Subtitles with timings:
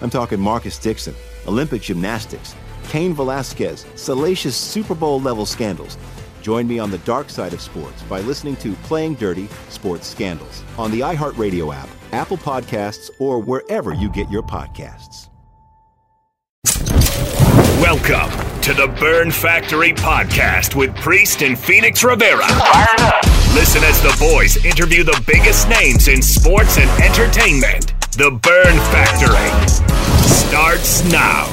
[0.00, 1.14] I'm talking Marcus Dixon,
[1.46, 2.54] Olympic gymnastics,
[2.88, 5.96] Cain Velasquez, salacious Super Bowl level scandals.
[6.40, 10.62] Join me on the dark side of sports by listening to Playing Dirty Sports Scandals
[10.78, 15.28] on the iHeartRadio app, Apple Podcasts, or wherever you get your podcasts.
[17.80, 18.30] Welcome
[18.62, 22.46] to the Burn Factory podcast with Priest and Phoenix Rivera.
[23.54, 27.97] Listen as the boys interview the biggest names in sports and entertainment.
[28.18, 29.68] The Burn Factory
[30.26, 31.44] starts now.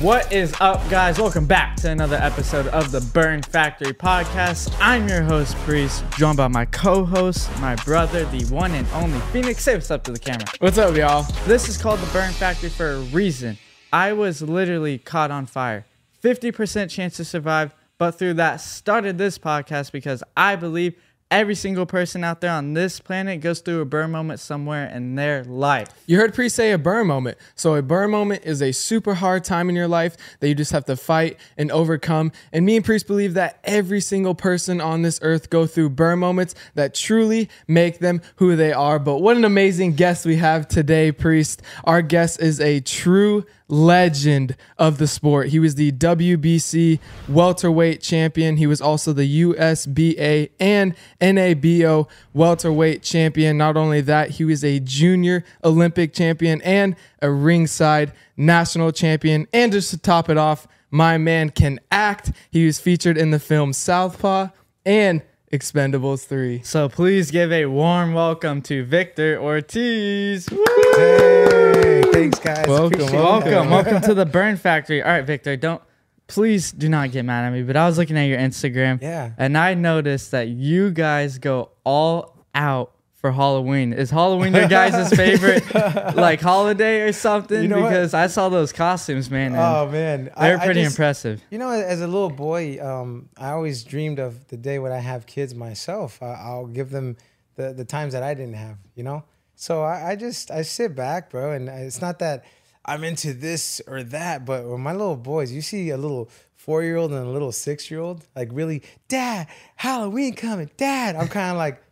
[0.00, 1.18] What is up, guys?
[1.18, 4.74] Welcome back to another episode of the Burn Factory podcast.
[4.80, 9.20] I'm your host, Priest, joined by my co host, my brother, the one and only
[9.30, 9.62] Phoenix.
[9.62, 10.46] Say what's up to the camera.
[10.60, 11.26] What's up, y'all?
[11.44, 13.58] This is called the Burn Factory for a reason.
[13.92, 15.84] I was literally caught on fire.
[16.24, 20.94] 50% chance to survive, but through that started this podcast because I believe
[21.30, 25.14] Every single person out there on this planet goes through a burn moment somewhere in
[25.14, 25.86] their life.
[26.04, 27.38] You heard Priest say a burn moment.
[27.54, 30.72] So, a burn moment is a super hard time in your life that you just
[30.72, 32.32] have to fight and overcome.
[32.52, 36.18] And me and Priest believe that every single person on this earth go through burn
[36.18, 38.98] moments that truly make them who they are.
[38.98, 41.62] But what an amazing guest we have today, Priest.
[41.84, 45.48] Our guest is a true legend of the sport.
[45.48, 46.98] He was the WBC
[47.28, 48.56] welterweight champion.
[48.56, 53.56] He was also the USBA and NABO welterweight champion.
[53.56, 59.46] Not only that, he was a junior Olympic champion and a ringside national champion.
[59.52, 62.32] And just to top it off, my man can act.
[62.50, 64.48] He was featured in the film Southpaw
[64.84, 66.62] and Expendables 3.
[66.62, 70.48] So please give a warm welcome to Victor Ortiz.
[70.48, 72.68] Hey, thanks guys.
[72.68, 75.02] Welcome, Appreciate welcome, welcome to the Burn Factory.
[75.02, 75.82] All right, Victor, don't
[76.28, 79.02] please do not get mad at me, but I was looking at your Instagram.
[79.02, 79.32] Yeah.
[79.36, 83.92] And I noticed that you guys go all out for Halloween.
[83.92, 85.74] Is Halloween your guys' favorite
[86.14, 87.62] like holiday or something?
[87.62, 88.22] You know because what?
[88.22, 89.54] I saw those costumes, man.
[89.54, 91.42] Oh man, they're pretty just, impressive.
[91.50, 94.98] You know, as a little boy, um, I always dreamed of the day when I
[94.98, 96.22] have kids myself.
[96.22, 97.16] I, will give them
[97.56, 98.78] the the times that I didn't have.
[98.94, 102.44] You know, so I, I just I sit back, bro, and it's not that
[102.86, 106.82] I'm into this or that, but when my little boys, you see a little four
[106.82, 111.16] year old and a little six year old, like really, Dad, Halloween coming, Dad.
[111.16, 111.82] I'm kind of like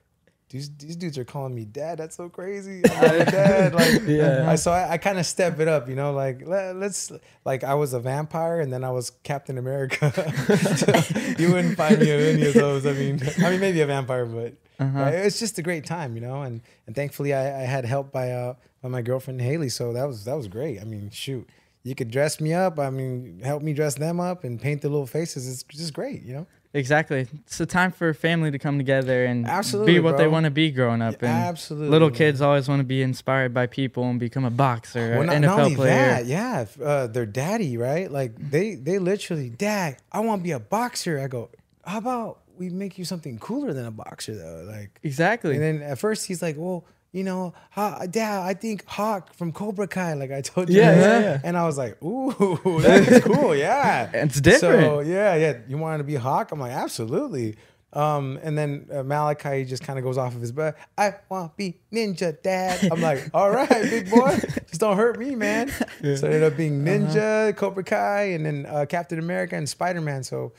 [0.51, 1.99] these these dudes are calling me dad.
[1.99, 2.83] That's so crazy.
[2.91, 4.51] I'm like, dad, like yeah.
[4.51, 7.13] I, so I, I kind of step it up, you know, like let, us
[7.45, 10.07] like I was a vampire and then I was Captain America.
[11.39, 12.87] you wouldn't find me in any of those.
[12.87, 15.05] I mean, I mean maybe a vampire, but uh-huh.
[15.05, 16.43] uh, it's just a great time, you know.
[16.43, 20.07] And and thankfully I, I had help by uh by my girlfriend Haley, so that
[20.07, 20.81] was that was great.
[20.81, 21.47] I mean, shoot,
[21.83, 22.79] you could dress me up.
[22.79, 25.47] I mean, help me dress them up and paint the little faces.
[25.47, 26.47] It's just great, you know.
[26.75, 27.27] Exactly.
[27.47, 30.19] It's a time for family to come together and Absolutely, be what bro.
[30.19, 31.23] they want to be growing up.
[31.23, 31.89] And Absolutely.
[31.89, 35.25] Little kids always want to be inspired by people and become a boxer well, or
[35.25, 35.95] not, NFL not only player.
[35.95, 38.11] That, yeah, uh, their daddy, right?
[38.11, 41.19] Like they they literally, Dad, I want to be a boxer.
[41.19, 41.51] I go,
[41.85, 44.65] how about we make you something cooler than a boxer though?
[44.71, 45.55] Like exactly.
[45.55, 49.89] And then at first he's like, well you know, Dad, I think Hawk from Cobra
[49.89, 50.77] Kai, like I told you.
[50.77, 51.41] Yeah, yeah, yeah.
[51.43, 53.55] And I was like, ooh, that's cool.
[53.55, 54.11] Yeah.
[54.13, 54.83] it's different.
[54.83, 55.59] So, yeah, yeah.
[55.67, 56.53] You wanted to be Hawk?
[56.53, 57.57] I'm like, absolutely.
[57.95, 60.77] Um, and then uh, Malachi just kind of goes off of his butt.
[60.99, 62.87] I want to be ninja, dad.
[62.93, 65.73] I'm like, all right, big boy, just don't hurt me, man.
[66.03, 66.17] Yeah.
[66.17, 66.99] So it ended up being uh-huh.
[66.99, 67.53] Ninja, uh-huh.
[67.53, 70.23] Cobra Kai, and then uh, Captain America and Spider Man.
[70.23, 70.53] So,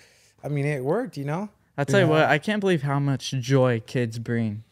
[0.43, 1.49] I mean, it worked, you know.
[1.77, 4.63] I tell you what, I can't believe how much joy kids bring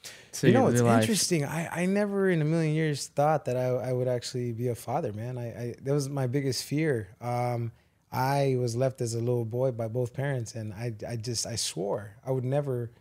[0.42, 1.45] to you know, it's interesting.
[1.45, 4.75] I, I never in a million years thought that I, I would actually be a
[4.75, 5.38] father, man.
[5.38, 7.10] I, I that was my biggest fear.
[7.22, 7.72] Um,
[8.12, 11.56] I was left as a little boy by both parents, and I, I just I
[11.56, 12.92] swore I would never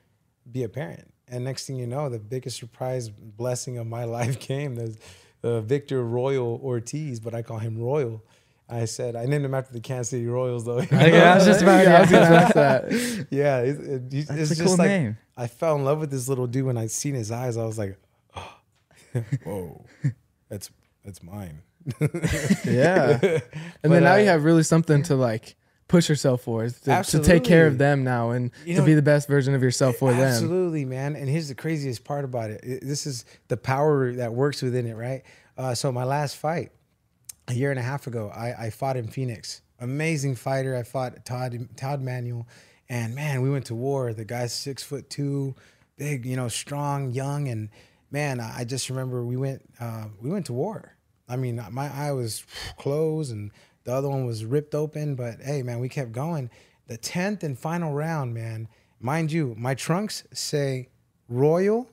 [0.50, 1.12] be a parent.
[1.28, 4.74] And next thing you know, the biggest surprise blessing of my life came.
[4.74, 4.96] There's
[5.42, 8.24] uh, Victor Royal Ortiz, but I call him Royal.
[8.68, 10.80] I said I named him after the Kansas City Royals, though.
[10.90, 13.26] Yeah, I was just about Yeah, I was to ask ask that.
[13.30, 15.16] yeah, it, it, it's That's a just cool like name.
[15.36, 17.56] I fell in love with this little dude when I seen his eyes.
[17.56, 17.96] I was like,
[18.34, 18.54] oh,
[19.44, 19.84] whoa,
[20.48, 20.70] that's
[21.04, 21.62] that's mine.
[22.64, 23.18] Yeah.
[23.22, 23.42] And
[23.82, 25.54] But, then now uh, you have really something to like
[25.88, 29.02] push yourself for, to, to take care of them now and You to be the
[29.02, 30.22] best version of yourself for them.
[30.22, 31.14] Absolutely, man.
[31.14, 32.60] And here's the craziest part about it.
[32.64, 35.22] It- This is the power that works within it, right?
[35.56, 36.72] Uh, so my last fight,
[37.48, 39.62] a year and a half ago, I, I fought in Phoenix.
[39.78, 40.74] Amazing fighter.
[40.74, 42.46] I fought Todd Todd Manuel,
[42.88, 44.12] and man, we went to war.
[44.12, 45.54] The guy's six foot two,
[45.96, 47.68] big, you know, strong, young, and
[48.10, 50.96] man, I just remember we went uh, we went to war.
[51.28, 52.44] I mean, my eye was
[52.78, 53.50] closed, and
[53.84, 55.14] the other one was ripped open.
[55.14, 56.50] But hey, man, we kept going.
[56.86, 58.68] The tenth and final round, man.
[58.98, 60.88] Mind you, my trunks say
[61.28, 61.90] Royal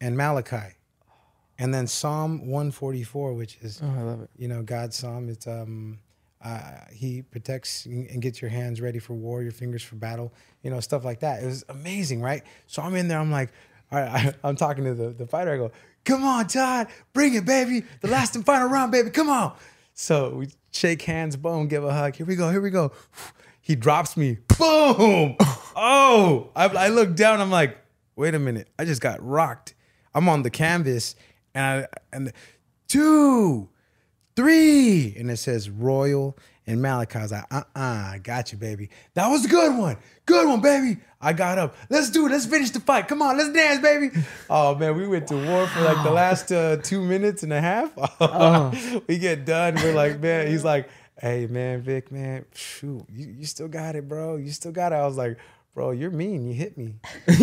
[0.00, 0.76] and Malachi.
[1.62, 4.30] And then Psalm 144, which is Oh, I love it.
[4.36, 5.28] you know God's psalm.
[5.28, 5.98] It's um,
[6.44, 6.60] uh,
[6.92, 10.32] He protects and gets your hands ready for war, your fingers for battle.
[10.62, 11.42] You know stuff like that.
[11.42, 12.42] It was amazing, right?
[12.66, 13.18] So I'm in there.
[13.18, 13.50] I'm like,
[13.92, 14.10] all right.
[14.26, 15.52] I, I'm talking to the the fighter.
[15.52, 15.70] I go,
[16.04, 17.84] come on, Todd, bring it, baby.
[18.00, 19.10] The last and final round, baby.
[19.10, 19.54] Come on.
[19.94, 22.16] So we shake hands, boom, give a hug.
[22.16, 22.50] Here we go.
[22.50, 22.92] Here we go.
[23.60, 24.38] He drops me.
[24.58, 25.36] Boom.
[25.74, 27.40] Oh, I, I look down.
[27.40, 27.78] I'm like,
[28.14, 28.68] wait a minute.
[28.78, 29.72] I just got rocked.
[30.14, 31.16] I'm on the canvas,
[31.54, 32.32] and I and
[32.88, 33.68] two,
[34.36, 37.18] three, and it says Royal and Malachi.
[37.18, 37.80] I was like, uh, uh
[38.14, 38.90] I got you, baby.
[39.14, 39.96] That was a good one,
[40.26, 41.00] good one, baby.
[41.20, 41.76] I got up.
[41.88, 42.30] Let's do it.
[42.30, 43.08] Let's finish the fight.
[43.08, 44.10] Come on, let's dance, baby.
[44.50, 47.60] Oh man, we went to war for like the last uh, two minutes and a
[47.60, 47.92] half.
[49.08, 49.76] we get done.
[49.76, 50.48] We're like, man.
[50.48, 50.88] He's like,
[51.20, 54.36] hey man, Vic, man, shoot, you, you still got it, bro.
[54.36, 54.96] You still got it.
[54.96, 55.38] I was like.
[55.74, 56.46] Bro, you're mean.
[56.46, 56.96] You hit me.
[57.26, 57.38] You're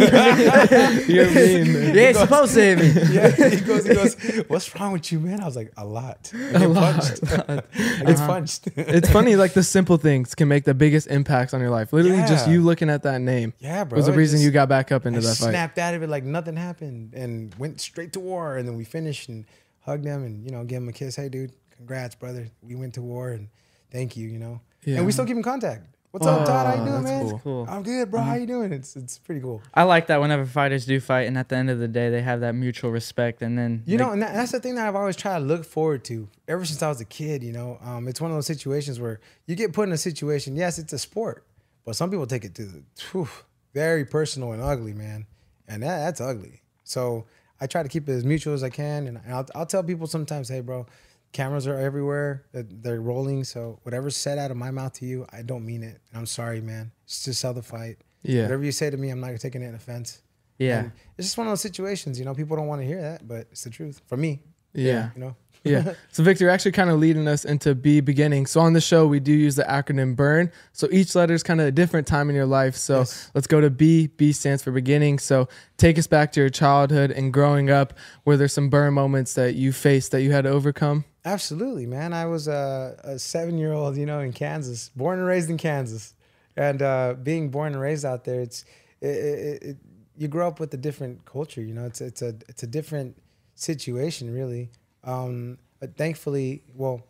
[1.32, 1.74] mean.
[1.74, 1.96] man.
[1.96, 2.90] You ain't supposed to hit me.
[3.10, 5.42] Yeah, he goes, he goes, what's wrong with you, man?
[5.42, 6.32] I was like, a lot.
[6.36, 7.24] I get punched.
[7.24, 7.62] I uh-huh.
[8.06, 8.68] get punched.
[8.76, 11.92] It's funny, like the simple things can make the biggest impacts on your life.
[11.92, 13.98] Literally, just you looking at that name Yeah, bro.
[13.98, 15.50] was the reason just- you got back up into I that fight.
[15.50, 18.58] snapped out of it like nothing happened and went straight to war.
[18.58, 19.46] And then we finished and
[19.82, 21.16] hugged them and, you know, gave him a kiss.
[21.16, 22.48] Hey, dude, congrats, brother.
[22.62, 23.48] We went to war and
[23.92, 24.62] thank you, you know.
[24.84, 24.98] Yeah.
[24.98, 25.88] And we still keep in contact.
[26.12, 26.66] What's up, Todd?
[26.66, 27.30] How you doing, that's man?
[27.30, 27.40] cool.
[27.44, 27.68] Cool.
[27.70, 28.22] I'm good, bro.
[28.22, 28.74] How you doing?
[28.74, 29.62] It's it's pretty cool.
[29.76, 32.24] I like that whenever fighters do fight, and at the end of the day, they
[32.24, 34.88] have that mutual respect, and then You they- know, and that, that's the thing that
[34.88, 37.44] I've always tried to look forward to ever since I was a kid.
[37.44, 40.56] You know, um, it's one of those situations where you get put in a situation.
[40.56, 41.46] Yes, it's a sport,
[41.86, 43.30] but some people take it to the whew,
[43.76, 45.28] very personal and ugly, man,
[45.68, 46.64] and that, that's ugly.
[46.84, 47.26] So
[47.62, 50.08] I try to keep it as mutual as I can, and I'll, I'll tell people
[50.08, 50.88] sometimes, hey, bro,
[51.32, 52.46] cameras are everywhere.
[52.52, 55.84] They're- They're rolling, so whatever's said out of my mouth to you, I don't mean
[55.84, 56.00] it.
[56.14, 56.92] I'm sorry, man.
[57.06, 57.98] It's just sell the fight.
[58.24, 58.44] Yeah.
[58.44, 60.22] Whatever you say to me, I'm not taking it in offense.
[60.58, 60.80] yeah.
[60.80, 63.28] And it's just one of those situations, you know, people don't want to hear that,
[63.28, 64.42] but it's the truth for me,
[64.74, 65.12] Yeah.
[65.16, 65.36] you know.
[65.64, 65.94] yeah.
[66.12, 68.46] So Victor, you're actually kind of leading us into B beginning.
[68.46, 70.52] So on the show, we do use the acronym BURN.
[70.74, 72.76] So each letter is kind of a different time in your life.
[72.76, 73.32] So Yes.
[73.34, 74.08] let's go to B.
[74.08, 75.20] B stands for beginning.
[75.20, 75.48] So
[75.78, 77.94] take us back to your childhood and growing up.
[78.26, 81.06] Were there some burn moments that you faced that you had to overcome?
[81.26, 82.14] Absolutely, man.
[82.14, 85.58] I was a, a seven year old, you know, in Kansas, born and raised in
[85.58, 86.14] Kansas.
[86.56, 88.66] And uh, being born and raised out there, it's
[89.02, 89.78] it, it, it,
[90.18, 91.62] you grow up with a different culture.
[91.62, 93.18] You know, it's it's a it's a different
[93.56, 94.70] situation, really.
[95.04, 97.04] Um, but thankfully, well,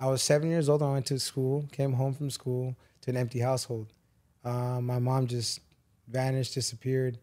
[0.00, 0.82] I was seven years old.
[0.82, 3.92] I went to school, came home from school to an empty household.
[4.44, 5.60] Uh, my mom just
[6.08, 7.18] vanished, disappeared.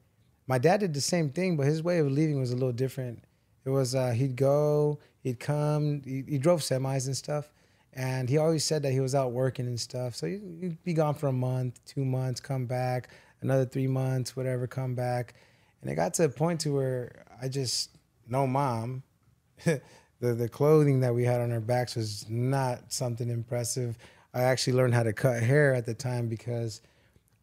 [0.48, 3.24] My dad did the same thing, but his way of leaving was a little different.
[3.66, 7.52] It was uh, he'd go, he'd come, he, he drove semis and stuff,
[7.94, 10.16] and he always said that he was out working and stuff.
[10.16, 13.10] So he'd, he'd be gone for a month, two months, come back,
[13.42, 15.34] another three months, whatever, come back,
[15.82, 17.92] and it got to a point to where I just
[18.28, 19.04] no mom.
[19.66, 19.82] the
[20.20, 23.98] the clothing that we had on our backs was not something impressive.
[24.34, 26.82] I actually learned how to cut hair at the time because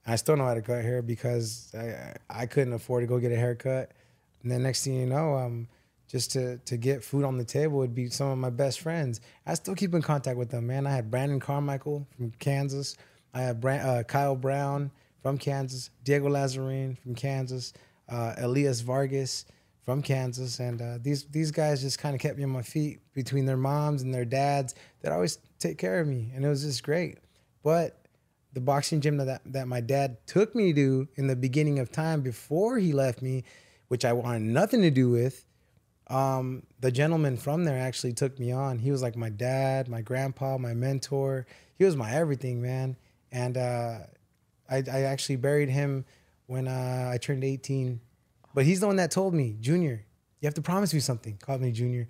[0.06, 3.33] I still know how to cut hair because I I couldn't afford to go get
[3.33, 3.92] a haircut.
[4.42, 5.68] And then next thing you know, um,
[6.16, 9.20] just to to get food on the table would be some of my best friends.
[9.44, 10.87] I still keep in contact with them, man.
[10.87, 12.96] I had Brandon Carmichael from Kansas.
[13.35, 14.90] I have Brand, uh, Kyle Brown
[15.23, 15.90] from Kansas.
[16.04, 17.75] Diego Lazarine from Kansas.
[18.08, 19.44] Uh, Elias Vargas
[19.82, 23.00] from Kansas, and uh, these these guys just kind of kept me on my feet
[23.12, 26.62] between their moms and their dads that always take care of me, and it was
[26.62, 27.18] just great.
[27.62, 28.06] But
[28.52, 32.23] the boxing gym that that my dad took me to in the beginning of time
[32.23, 33.44] before he left me,
[33.88, 35.44] which I wanted nothing to do with.
[36.08, 38.78] Um, the gentleman from there actually took me on.
[38.78, 41.46] He was like my dad, my grandpa, my mentor.
[41.76, 42.96] He was my everything, man.
[43.32, 43.98] And uh,
[44.70, 46.04] I, I actually buried him
[46.46, 48.00] when uh, I turned 18.
[48.54, 50.04] But he's the one that told me, Junior,
[50.40, 51.36] you have to promise me something.
[51.38, 52.08] Called me Junior.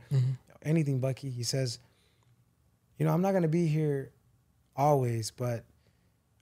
[0.63, 1.31] Anything, Bucky.
[1.31, 1.79] He says,
[2.99, 4.11] you know, I'm not gonna be here
[4.77, 5.65] always, but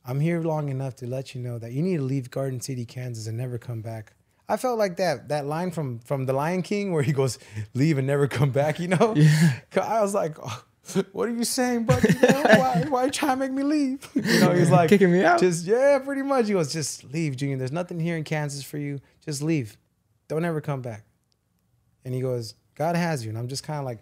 [0.05, 2.85] I'm here long enough to let you know that you need to leave Garden City,
[2.85, 4.13] Kansas, and never come back.
[4.49, 7.39] I felt like that that line from from The Lion King where he goes,
[7.73, 9.61] "Leave and never come back." You know, yeah.
[9.83, 10.65] I was like, oh,
[11.13, 12.13] "What are you saying, buddy?
[12.13, 15.41] why why you trying to make me leave?" You know, he's like Kicking me out?
[15.41, 16.47] Just yeah, pretty much.
[16.47, 17.57] He goes, "Just leave, Junior.
[17.57, 19.01] There's nothing here in Kansas for you.
[19.25, 19.77] Just leave.
[20.29, 21.05] Don't ever come back."
[22.05, 24.01] And he goes, "God has you," and I'm just kind of like,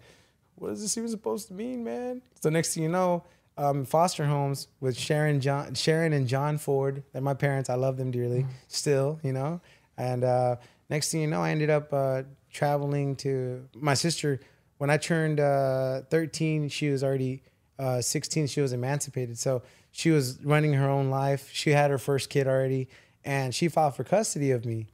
[0.55, 3.23] "What is this even supposed to mean, man?" So next thing you know,
[3.57, 7.03] um, foster homes with Sharon, John, Sharon and John Ford.
[7.13, 7.69] They're my parents.
[7.69, 8.45] I love them dearly.
[8.67, 9.61] Still, you know.
[9.97, 10.57] And uh,
[10.89, 14.39] next thing you know, I ended up uh, traveling to my sister.
[14.77, 17.43] When I turned uh, 13, she was already
[17.79, 18.47] uh, 16.
[18.47, 21.49] She was emancipated, so she was running her own life.
[21.51, 22.89] She had her first kid already,
[23.23, 24.87] and she filed for custody of me.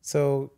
[0.00, 0.52] So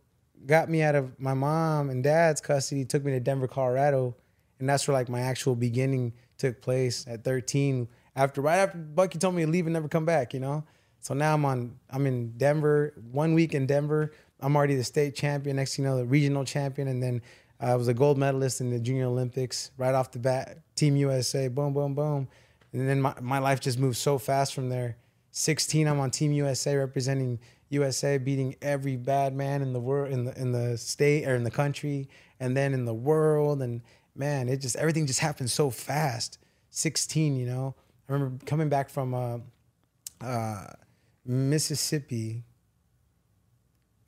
[0.47, 4.17] got me out of my mom and dad's custody, took me to Denver, Colorado,
[4.59, 7.89] and that's where like my actual beginning took place at 13.
[8.17, 10.65] After right after Bucky told me to leave and never come back, you know.
[11.01, 11.79] So now I'm on.
[11.91, 12.95] I'm in Denver.
[13.11, 15.57] One week in Denver, I'm already the state champion.
[15.57, 17.23] Next, you know, the regional champion, and then
[17.59, 20.59] I was a gold medalist in the Junior Olympics right off the bat.
[20.77, 22.29] Team USA, boom, boom, boom,
[22.73, 24.97] and then my my life just moved so fast from there.
[25.33, 27.39] 16, I'm on Team USA representing
[27.69, 31.45] USA, beating every bad man in the world, in the in the state or in
[31.45, 32.09] the country,
[32.41, 33.63] and then in the world.
[33.63, 33.83] And
[34.15, 36.39] man, it just everything just happened so fast.
[36.71, 37.75] 16, you know.
[38.09, 39.39] I remember coming back from uh,
[40.21, 40.67] uh,
[41.25, 42.45] Mississippi.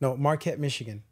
[0.00, 1.02] No, Marquette, Michigan.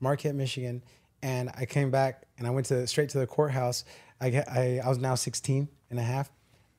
[0.00, 0.82] Marquette, Michigan,
[1.22, 3.84] and I came back and I went to straight to the courthouse.
[4.20, 6.30] I I, I was now 16 and a half,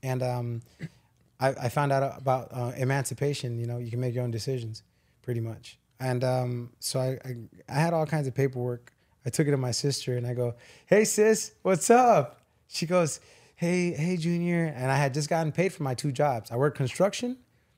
[0.02, 0.62] and um,
[1.40, 3.60] I, I found out about uh, emancipation.
[3.60, 4.84] You know, you can make your own decisions,
[5.22, 5.78] pretty much.
[6.00, 7.36] And um, so I, I,
[7.70, 8.92] I had all kinds of paperwork.
[9.24, 10.56] I took it to my sister and I go,
[10.88, 13.20] "Hey sis, what's up?" She goes,
[13.56, 16.50] "Hey, hey Junior," and I had just gotten paid for my two jobs.
[16.50, 17.38] I worked construction,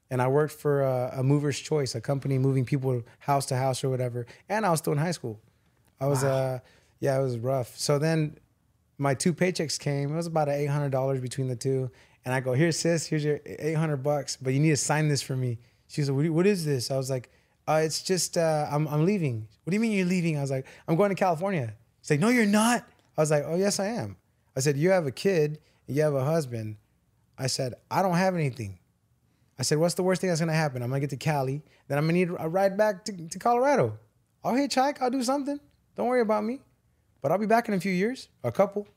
[0.09, 3.83] and I worked for a, a Movers Choice, a company moving people house to house
[3.83, 4.25] or whatever.
[4.49, 5.39] And I was still in high school.
[5.99, 6.59] I was, uh,
[6.99, 7.77] yeah, it was rough.
[7.77, 8.37] So then
[8.97, 10.13] my two paychecks came.
[10.13, 11.89] It was about eight hundred dollars between the two.
[12.25, 15.07] And I go, here, sis, here's your eight hundred bucks, but you need to sign
[15.07, 15.59] this for me.
[15.87, 16.91] She said, what, what is this?
[16.91, 17.29] I was like,
[17.67, 19.47] uh, it's just uh, I'm I'm leaving.
[19.63, 20.37] What do you mean you're leaving?
[20.37, 21.73] I was like, I'm going to California.
[22.01, 22.87] She's like, no, you're not.
[23.17, 24.17] I was like, oh yes, I am.
[24.55, 26.77] I said, you have a kid, you have a husband.
[27.37, 28.79] I said, I don't have anything.
[29.63, 30.83] I said, what's the worst thing that's gonna happen?
[30.83, 33.97] I'm gonna get to Cali, then I'm gonna need a ride back to, to Colorado.
[34.43, 35.57] I'll hitchhike, I'll do something.
[35.95, 36.59] Don't worry about me.
[37.21, 38.89] But I'll be back in a few years, a couple.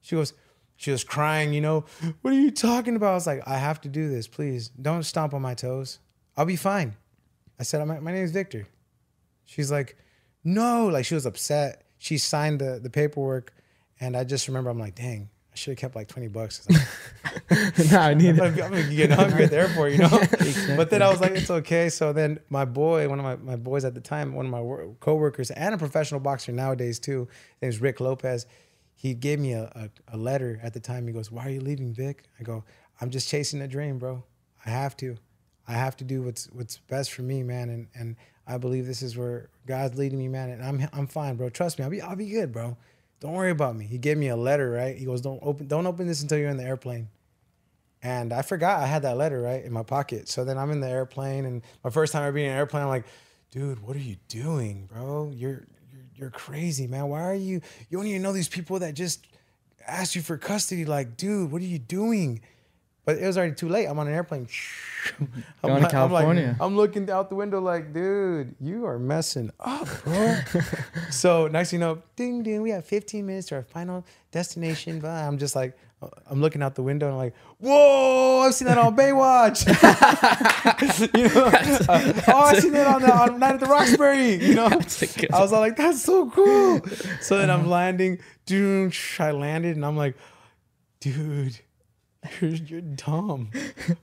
[0.00, 0.32] She goes,
[0.76, 1.84] she was crying, you know,
[2.22, 3.10] what are you talking about?
[3.10, 4.68] I was like, I have to do this, please.
[4.68, 5.98] Don't stomp on my toes.
[6.38, 6.96] I'll be fine.
[7.60, 8.66] I said, my, my name is Victor.
[9.44, 9.98] She's like,
[10.42, 11.84] no, like she was upset.
[11.98, 13.52] She signed the, the paperwork.
[14.00, 16.66] And I just remember, I'm like, dang, I should have kept like 20 bucks.
[17.92, 20.20] no, I need I'm gonna be getting hungry at the airport, you know.
[20.76, 21.88] But then I was like, it's okay.
[21.88, 24.60] So then my boy, one of my, my boys at the time, one of my
[24.60, 27.28] wor- coworkers, and a professional boxer nowadays too,
[27.60, 28.46] his name's Rick Lopez.
[28.96, 29.64] He gave me a,
[30.08, 31.06] a, a letter at the time.
[31.06, 32.64] He goes, "Why are you leaving, Vic?" I go,
[33.00, 34.24] "I'm just chasing a dream, bro.
[34.66, 35.16] I have to.
[35.68, 37.70] I have to do what's what's best for me, man.
[37.70, 40.50] And and I believe this is where God's leading me, man.
[40.50, 41.48] And I'm I'm fine, bro.
[41.48, 41.84] Trust me.
[41.84, 42.76] I'll be I'll be good, bro.
[43.20, 44.96] Don't worry about me." He gave me a letter, right?
[44.96, 47.08] He goes, "Don't open don't open this until you're in the airplane."
[48.02, 50.28] And I forgot I had that letter right in my pocket.
[50.28, 52.82] So then I'm in the airplane, and my first time ever being in an airplane,
[52.82, 53.06] I'm like,
[53.50, 55.30] dude, what are you doing, bro?
[55.34, 57.06] You're you're, you're crazy, man.
[57.08, 57.60] Why are you?
[57.88, 59.26] You don't even know these people that just
[59.86, 60.84] asked you for custody.
[60.84, 62.40] Like, dude, what are you doing?
[63.04, 63.86] But it was already too late.
[63.86, 64.48] I'm on an airplane.
[65.20, 65.26] I'm
[65.62, 66.56] Going to like- I'm like- California.
[66.58, 70.38] I'm looking out the window like, dude, you are messing up, bro.
[71.10, 75.00] so next thing you know, ding ding, we have 15 minutes to our final destination.
[75.00, 75.76] But I'm just like,
[76.30, 79.66] I'm looking out the window and I'm like, whoa, I've seen that on Baywatch.
[81.14, 84.34] you know, uh, oh, I've seen that on, the, on Night at the Roxbury.
[84.34, 86.80] You know, I was all like, that's so cool.
[87.20, 88.94] So then I'm landing, dude.
[89.18, 90.16] I landed and I'm like,
[91.00, 91.58] dude,
[92.40, 93.50] you're, dumb.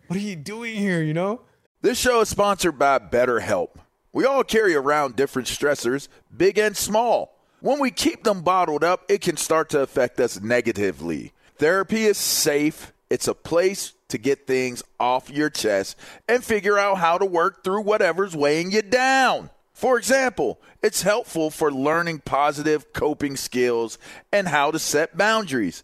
[0.08, 1.02] What are you doing here?
[1.02, 1.42] You know.
[1.82, 3.70] This show is sponsored by BetterHelp.
[4.14, 7.38] We all carry around different stressors, big and small.
[7.62, 11.32] When we keep them bottled up, it can start to affect us negatively.
[11.58, 15.96] Therapy is safe, it's a place to get things off your chest
[16.28, 19.50] and figure out how to work through whatever's weighing you down.
[19.74, 23.98] For example, it's helpful for learning positive coping skills
[24.32, 25.84] and how to set boundaries.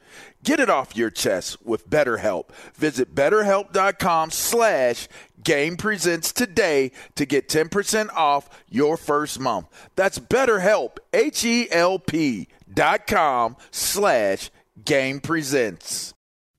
[0.43, 2.49] Get it off your chest with BetterHelp.
[2.75, 5.07] Visit betterhelp.com slash
[5.43, 9.67] game presents today to get 10% off your first month.
[9.95, 14.49] That's betterhelp, H-E-L-P dot com slash
[14.83, 16.13] game presents.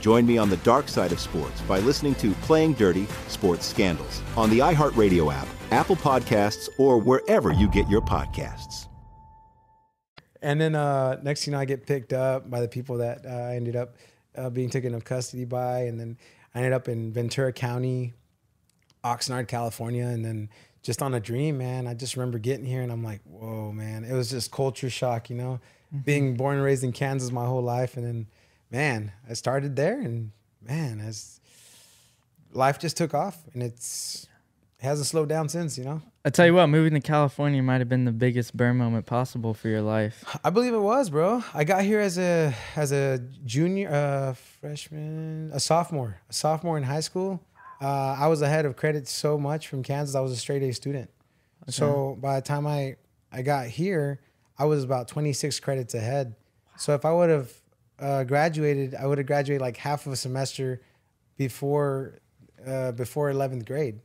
[0.00, 4.22] Join me on the dark side of sports by listening to Playing Dirty Sports Scandals
[4.36, 8.88] on the iHeartRadio app, Apple Podcasts, or wherever you get your podcasts.
[10.42, 13.26] And then uh, next thing you know, I get picked up by the people that
[13.26, 13.96] uh, I ended up
[14.34, 16.16] uh, being taken into custody by, and then
[16.54, 18.14] I ended up in Ventura County,
[19.04, 20.48] Oxnard, California, and then
[20.82, 21.86] just on a dream, man.
[21.86, 24.04] I just remember getting here, and I'm like, whoa, man!
[24.04, 25.60] It was just culture shock, you know,
[26.04, 28.26] being born and raised in Kansas my whole life, and then,
[28.70, 31.40] man, I started there, and man, as
[32.52, 34.28] life just took off, and it's
[34.78, 36.00] it hasn't slowed down since, you know.
[36.24, 39.52] I tell you what, moving to California might have been the biggest burn moment possible
[39.52, 40.24] for your life.
[40.42, 41.44] I believe it was, bro.
[41.52, 46.84] I got here as a as a junior, uh, freshman, a sophomore, a sophomore in
[46.84, 47.42] high school.
[47.80, 50.14] Uh, I was ahead of credit so much from Kansas.
[50.14, 51.10] I was a straight A student.
[51.68, 52.96] So by the time I
[53.30, 54.20] I got here,
[54.58, 56.34] I was about 26 credits ahead.
[56.76, 57.52] So if I would have
[58.00, 60.80] uh, graduated, I would have graduated like half of a semester
[61.36, 62.20] before
[62.66, 64.00] uh, before 11th grade.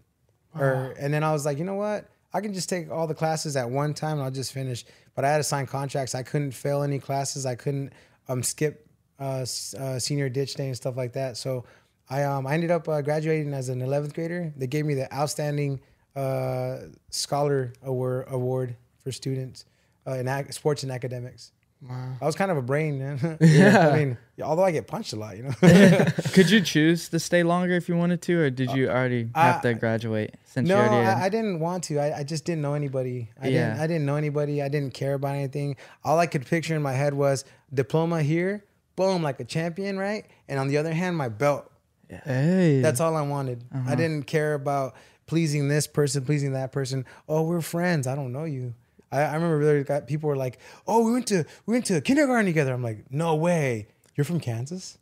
[0.57, 2.09] Or and then I was like, you know what?
[2.33, 4.85] I can just take all the classes at one time and I'll just finish.
[5.15, 6.15] But I had to sign contracts.
[6.15, 7.45] I couldn't fail any classes.
[7.45, 7.91] I couldn't
[8.27, 8.87] um, skip
[9.19, 9.45] uh,
[9.79, 11.37] uh, senior ditch day and stuff like that.
[11.37, 11.65] So
[12.09, 14.53] I um, I ended up uh, graduating as an 11th grader.
[14.55, 15.81] They gave me the outstanding
[16.15, 16.77] uh,
[17.09, 19.65] scholar award award for students
[20.07, 21.51] uh, in ac- sports and academics.
[21.87, 22.13] Wow.
[22.21, 23.37] I was kind of a brain, man.
[23.41, 23.89] yeah.
[23.93, 25.51] I mean, although I get punched a lot, you know.
[26.33, 29.61] Could you choose to stay longer if you wanted to, or did you already have
[29.61, 31.17] to graduate since No, you already had?
[31.17, 31.99] I, I didn't want to.
[31.99, 33.29] I, I just didn't know anybody.
[33.41, 33.67] I Yeah.
[33.69, 33.79] didn't.
[33.81, 34.61] I didn't know anybody.
[34.61, 35.75] I didn't care about anything.
[36.03, 38.63] All I could picture in my head was diploma here,
[38.95, 40.25] boom, like a champion, right?
[40.47, 41.69] And on the other hand, my belt.
[42.09, 43.63] hey, That's all I wanted.
[43.73, 43.91] Uh-huh.
[43.91, 44.95] I didn't care about
[45.27, 47.05] pleasing this person, pleasing that person.
[47.27, 48.05] Oh, we're friends.
[48.07, 48.73] I don't know you.
[49.15, 52.01] I, I remember there got people were like, "Oh, we went to we went to
[52.01, 53.87] kindergarten together." I'm like, "No way.
[54.15, 54.97] You're from Kansas?"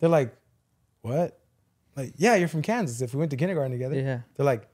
[0.00, 0.34] They're like,
[1.02, 1.38] "What?"
[1.96, 3.00] Like, "Yeah, you're from Kansas.
[3.00, 4.20] If we went to kindergarten together." Yeah.
[4.36, 4.68] They're like,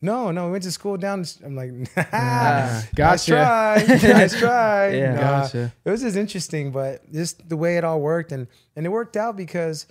[0.00, 3.30] "No, no, we went to school down." the I'm like, "Nice gotcha.
[3.32, 5.14] try, nice try." Yeah.
[5.14, 5.72] Nah, Gotcha.
[5.84, 9.16] It was just interesting, but just the way it all worked, and and it worked
[9.16, 9.86] out because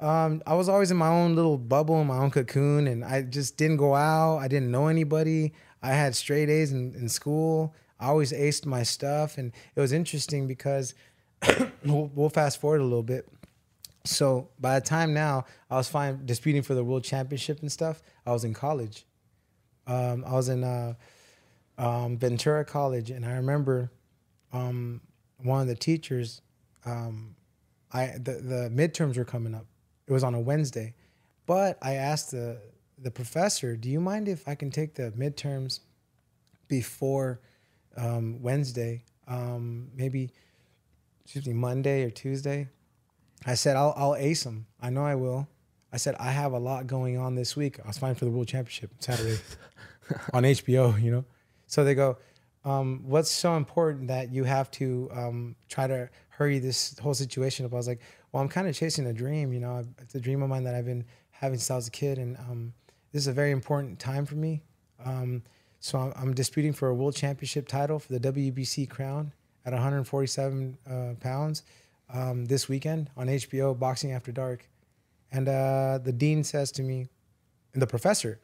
[0.00, 3.22] um, I was always in my own little bubble, in my own cocoon, and I
[3.22, 4.38] just didn't go out.
[4.38, 5.52] I didn't know anybody.
[5.84, 7.74] I had straight A's in, in school.
[8.00, 10.94] I always aced my stuff, and it was interesting because
[11.84, 13.28] we'll, we'll fast forward a little bit.
[14.04, 18.02] So by the time now, I was fine disputing for the world championship and stuff.
[18.24, 19.04] I was in college.
[19.86, 20.94] Um, I was in uh,
[21.76, 23.92] um, Ventura College, and I remember
[24.54, 25.02] um,
[25.42, 26.40] one of the teachers.
[26.86, 27.36] Um,
[27.92, 29.66] I the, the midterms were coming up.
[30.06, 30.94] It was on a Wednesday,
[31.46, 32.58] but I asked the
[33.04, 35.80] the professor, "Do you mind if I can take the midterms
[36.66, 37.40] before
[37.96, 39.04] um, Wednesday?
[39.28, 40.30] Um, maybe,
[41.24, 42.68] excuse me, Monday or Tuesday?"
[43.46, 44.66] I said, "I'll I'll ace them.
[44.80, 45.46] I know I will."
[45.92, 47.78] I said, "I have a lot going on this week.
[47.84, 49.38] I was fine for the World Championship Saturday
[50.32, 51.24] on HBO, you know."
[51.66, 52.18] So they go,
[52.64, 57.66] um, what's so important that you have to um, try to hurry this whole situation
[57.66, 57.72] up?
[57.72, 58.00] I was like,
[58.32, 59.52] well, I'm kind of chasing a dream.
[59.52, 61.90] You know, it's a dream of mine that I've been having since I was a
[61.90, 62.72] kid, and um,
[63.14, 64.60] this is a very important time for me.
[65.04, 65.44] Um,
[65.78, 69.32] so I'm, I'm disputing for a world championship title for the WBC crown
[69.64, 71.62] at 147 uh, pounds
[72.12, 74.68] um, this weekend on HBO, Boxing After Dark.
[75.30, 77.06] And uh, the dean says to me,
[77.72, 78.40] and the professor,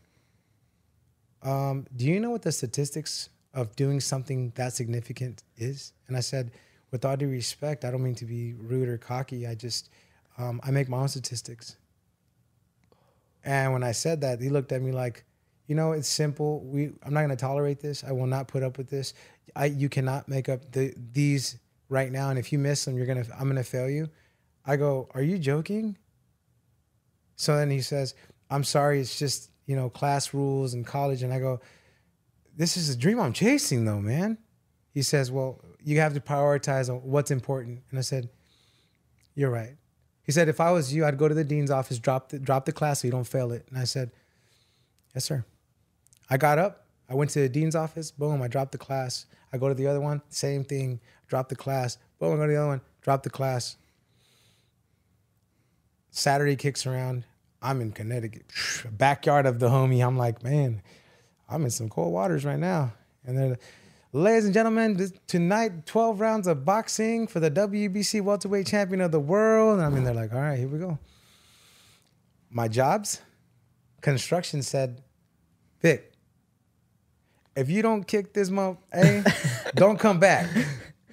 [1.43, 5.95] um, do you know what the statistics of doing something that significant is?
[6.07, 6.53] And I said,
[6.93, 9.49] with all due respect, I don't mean to be rude or cocky.
[9.49, 9.91] I just,
[10.39, 11.77] um, I make my own statistics.
[13.45, 15.25] And when I said that, he looked at me like,
[15.67, 16.61] you know, it's simple.
[16.65, 18.05] We, I'm not going to tolerate this.
[18.05, 19.15] I will not put up with this.
[19.55, 22.31] I, you cannot make up the, these right now.
[22.31, 24.09] And if you miss them, you're gonna, I'm gonna fail you.
[24.65, 25.99] I go, are you joking?
[27.37, 28.15] So then he says,
[28.51, 29.01] I'm sorry.
[29.01, 31.23] It's just, you know, class rules and college.
[31.23, 31.61] And I go,
[32.57, 34.39] this is a dream I'm chasing though, man.
[34.93, 37.83] He says, well, you have to prioritize what's important.
[37.91, 38.29] And I said,
[39.35, 39.77] you're right.
[40.31, 42.65] He said, if I was you, I'd go to the dean's office, drop the, drop
[42.65, 43.67] the class so you don't fail it.
[43.69, 44.13] And I said,
[45.13, 45.45] yes, sir.
[46.29, 49.27] I got up, I went to the dean's office, boom, I dropped the class.
[49.53, 51.99] I go to the other one, same thing, drop the class.
[52.21, 53.77] Boom, I go to the other one, drop the class.
[56.13, 57.25] Saturday kicks around.
[57.61, 58.45] I'm in Connecticut,
[58.93, 60.07] backyard of the homie.
[60.07, 60.81] I'm like, man,
[61.49, 62.93] I'm in some cold waters right now.
[63.27, 63.57] And then,
[64.13, 69.13] ladies and gentlemen, this, tonight, 12 rounds of boxing for the WBC welterweight champion of
[69.13, 69.79] the world.
[69.79, 70.99] And I mean, they're like, all right, here we go.
[72.51, 73.21] My jobs,
[74.01, 75.03] construction said,
[75.81, 76.13] Vic,
[77.55, 79.23] if you don't kick this month, hey,
[79.75, 80.49] don't come back.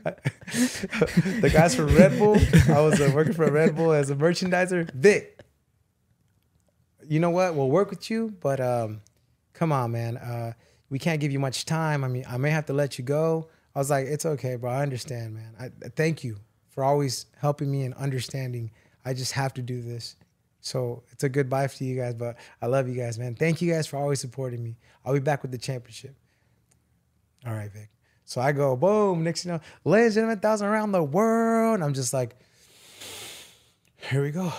[0.04, 2.38] the guys from Red Bull,
[2.70, 4.92] I was uh, working for Red Bull as a merchandiser.
[4.94, 5.40] Vic,
[7.08, 7.56] you know what?
[7.56, 9.02] We'll work with you, but um,
[9.54, 10.18] come on, man.
[10.18, 10.54] Uh,
[10.89, 12.04] we can't give you much time.
[12.04, 13.50] I mean, I may have to let you go.
[13.76, 14.71] I was like, it's okay, bro.
[14.71, 15.54] I understand, man.
[15.60, 16.38] I thank you
[16.69, 18.71] for always helping me and understanding.
[19.06, 20.15] I just have to do this.
[20.62, 23.36] So it's a goodbye to you guys, but I love you guys, man.
[23.36, 24.78] Thank you guys for always supporting me.
[25.06, 26.15] I'll be back with the championship.
[27.45, 27.89] All right, Vic.
[28.26, 31.76] So I go, boom, next you know, ladies and gentlemen, thousand around the world.
[31.76, 32.36] And I'm just like,
[33.95, 34.52] here we go.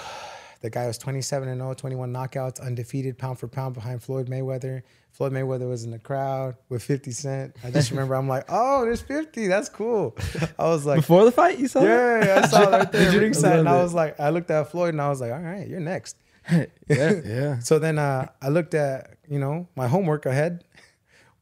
[0.61, 4.83] The guy was 27 and 0, 21 knockouts, undefeated, pound for pound behind Floyd Mayweather.
[5.13, 7.57] Floyd Mayweather was in the crowd with 50 Cent.
[7.65, 9.47] I just remember I'm like, oh, there's 50.
[9.47, 10.17] That's cool.
[10.59, 12.27] I was like, before the fight, you saw yeah, that?
[12.27, 13.59] Yeah, I saw it right there ringside.
[13.61, 15.81] And I was like, I looked at Floyd and I was like, all right, you're
[15.81, 16.17] next.
[16.51, 17.59] yeah, yeah.
[17.61, 20.65] So then uh, I looked at, you know, my homework ahead.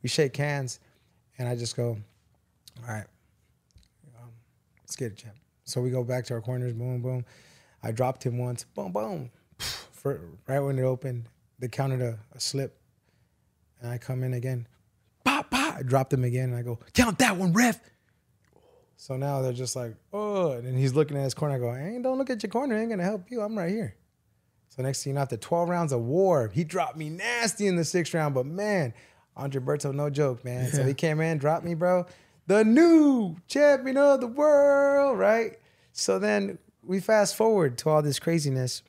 [0.03, 0.79] We shake hands
[1.39, 1.99] and I just go,
[2.83, 3.07] all right,
[4.19, 4.31] um,
[4.83, 5.37] let's get it, champ.
[5.65, 7.25] So we go back to our corners, boom, boom.
[7.87, 9.31] I dropped him once, boom, boom.
[9.93, 11.29] For, right when it opened,
[11.61, 12.81] they counted a, a slip.
[13.81, 14.67] And I come in again,
[15.25, 15.77] pop, pop.
[15.77, 17.79] I dropped him again and I go, count that one, ref.
[18.97, 21.55] So now they're just like, oh, and he's looking at his corner.
[21.55, 22.75] I go, hey, don't look at your corner.
[22.75, 23.41] I ain't gonna help you.
[23.41, 23.95] I'm right here.
[24.69, 27.77] So next thing you know, after 12 rounds of war, he dropped me nasty in
[27.77, 28.35] the sixth round.
[28.35, 28.95] But man,
[29.37, 30.73] Andre Berto, no joke, man.
[30.73, 32.05] So he came in, dropped me, bro.
[32.49, 35.59] The new champion of the world, right?
[35.93, 38.83] So then we fast forward to all this craziness.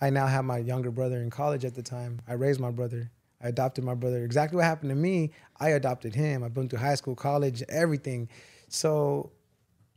[0.00, 2.20] I now have my younger brother in college at the time.
[2.28, 3.10] I raised my brother.
[3.42, 4.24] I adopted my brother.
[4.24, 6.42] Exactly what happened to me, I adopted him.
[6.42, 8.28] I've been through high school, college, everything.
[8.68, 9.32] So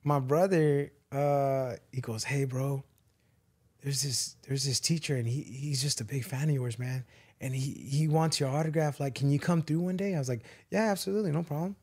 [0.04, 2.84] my brother, uh, he goes, "Hey, bro,
[3.82, 7.06] there's this there's this teacher, and he he's just a big fan of yours, man.
[7.40, 9.00] And he he wants your autograph.
[9.00, 11.76] Like, can you come through one day?" I was like, "Yeah, absolutely, no problem."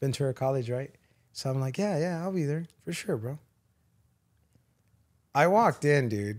[0.00, 0.94] Ventura College, right?
[1.32, 3.38] So I'm like, "Yeah, yeah, I'll be there for sure, bro."
[5.34, 6.38] I walked in, dude.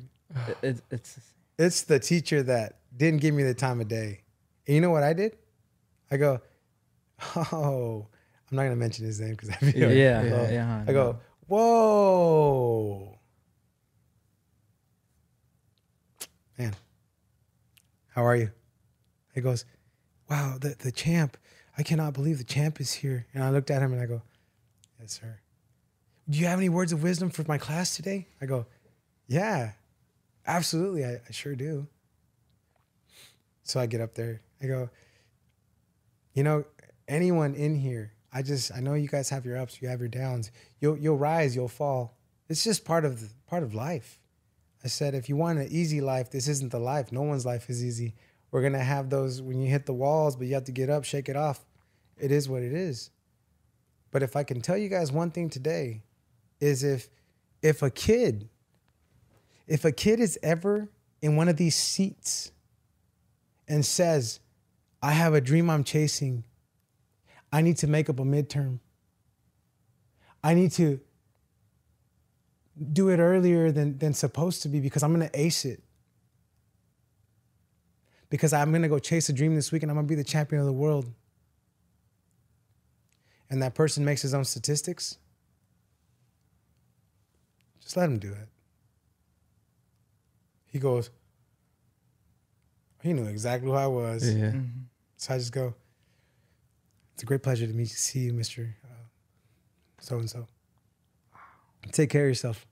[0.62, 1.20] It, it's
[1.58, 4.22] it's the teacher that didn't give me the time of day.
[4.68, 5.38] And you know what I did?
[6.10, 6.42] I go,
[7.52, 8.08] oh,
[8.50, 10.52] I'm not gonna mention his name because I feel yeah, yeah, oh.
[10.52, 13.18] yeah, I go, whoa,
[16.58, 16.76] man,
[18.10, 18.52] how are you?
[19.34, 19.66] He goes,
[20.30, 21.38] wow, the the champ.
[21.78, 23.26] I cannot believe the champ is here.
[23.34, 24.22] And I looked at him and I go,
[25.02, 25.40] yes, sir.
[26.30, 28.28] Do you have any words of wisdom for my class today?
[28.42, 28.66] I go,
[29.28, 29.72] yeah,
[30.46, 31.06] absolutely.
[31.06, 31.88] I, I sure do.
[33.64, 34.42] So I get up there.
[34.62, 34.90] I go,
[36.34, 36.66] you know,
[37.08, 40.10] anyone in here, I just I know you guys have your ups, you have your
[40.10, 40.52] downs.
[40.80, 42.18] You'll you'll rise, you'll fall.
[42.50, 44.20] It's just part of the, part of life.
[44.84, 47.12] I said, if you want an easy life, this isn't the life.
[47.12, 48.14] No one's life is easy.
[48.52, 51.06] We're gonna have those when you hit the walls, but you have to get up,
[51.06, 51.66] shake it off.
[52.18, 53.10] It is what it is.
[54.12, 56.04] But if I can tell you guys one thing today,
[56.60, 57.10] is if
[57.62, 58.50] if a kid,
[59.68, 60.90] if a kid is ever
[61.22, 62.52] in one of these seats
[63.68, 64.40] and says,
[65.02, 66.44] I have a dream I'm chasing.
[67.52, 68.80] I need to make up a midterm.
[70.44, 71.00] I need to
[72.92, 75.82] do it earlier than, than supposed to be because I'm gonna ace it.
[78.30, 80.60] Because I'm gonna go chase a dream this week and I'm gonna be the champion
[80.60, 81.12] of the world.
[83.50, 85.18] And that person makes his own statistics.
[87.82, 88.50] Just let him do it.
[90.76, 91.10] He goes,
[93.02, 94.30] he knew exactly who I was.
[94.30, 94.48] Yeah.
[94.48, 94.82] Mm-hmm.
[95.16, 95.74] So I just go,
[97.14, 98.74] it's a great pleasure to meet you, see you, Mr.
[98.84, 99.06] Uh,
[100.02, 100.46] so and so.
[101.94, 102.68] Take care of yourself.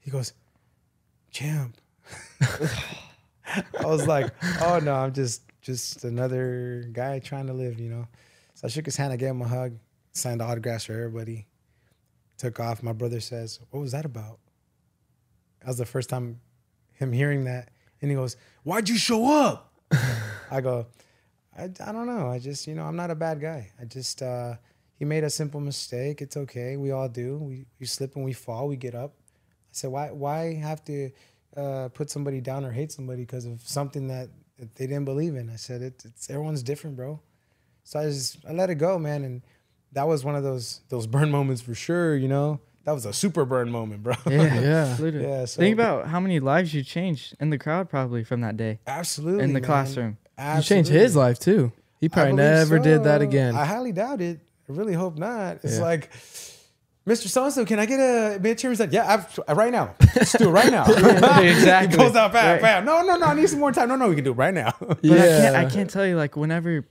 [0.00, 0.32] He goes,
[1.30, 1.76] champ.
[2.40, 8.08] I was like, oh no, I'm just just another guy trying to live, you know.
[8.54, 9.78] So I shook his hand, I gave him a hug,
[10.14, 11.46] signed autographs for everybody.
[12.38, 12.82] Took off.
[12.82, 14.40] My brother says, What was that about?
[15.60, 16.40] That was the first time
[16.94, 17.70] him hearing that.
[18.00, 19.72] And he goes, Why'd you show up?
[20.50, 20.86] I go,
[21.56, 22.28] I, I don't know.
[22.28, 23.70] I just, you know, I'm not a bad guy.
[23.80, 24.54] I just, uh,
[24.98, 26.22] he made a simple mistake.
[26.22, 26.76] It's okay.
[26.76, 27.38] We all do.
[27.38, 28.68] We, we slip and we fall.
[28.68, 29.14] We get up.
[29.18, 31.10] I said, why, why have to
[31.56, 34.28] uh, put somebody down or hate somebody because of something that,
[34.58, 35.50] that they didn't believe in?
[35.50, 37.20] I said, it, it's everyone's different, bro.
[37.84, 39.24] So I just, I let it go, man.
[39.24, 39.42] And
[39.92, 42.16] that was one of those, those burn moments for sure.
[42.16, 44.14] You know, that was a super burn moment, bro.
[44.26, 44.86] Yeah, Yeah.
[44.90, 45.22] absolutely.
[45.22, 48.56] Yeah, so- Think about how many lives you changed in the crowd probably from that
[48.56, 49.44] day Absolutely.
[49.44, 49.64] in the man.
[49.64, 50.18] classroom.
[50.38, 51.72] You changed his life too.
[52.00, 53.54] He probably believe never did that again.
[53.56, 54.40] I highly doubt it.
[54.68, 55.58] I really hope not.
[55.62, 55.82] It's Yeah.
[55.82, 56.10] like,
[57.06, 57.28] Mr.
[57.28, 58.70] So and so, can I get a midterm?
[58.70, 59.94] He's like, yeah, I've, right now.
[60.16, 60.84] Let's do it right now.
[61.42, 61.96] Exactly.
[61.98, 62.60] he pulls out, bam, Right.
[62.62, 62.84] bam.
[62.86, 63.26] No, no, no.
[63.26, 63.88] I need some more time.
[63.88, 64.72] No, no, we can do it right now.
[64.80, 65.14] But yeah.
[65.14, 66.86] I can't I can't tell you like whenever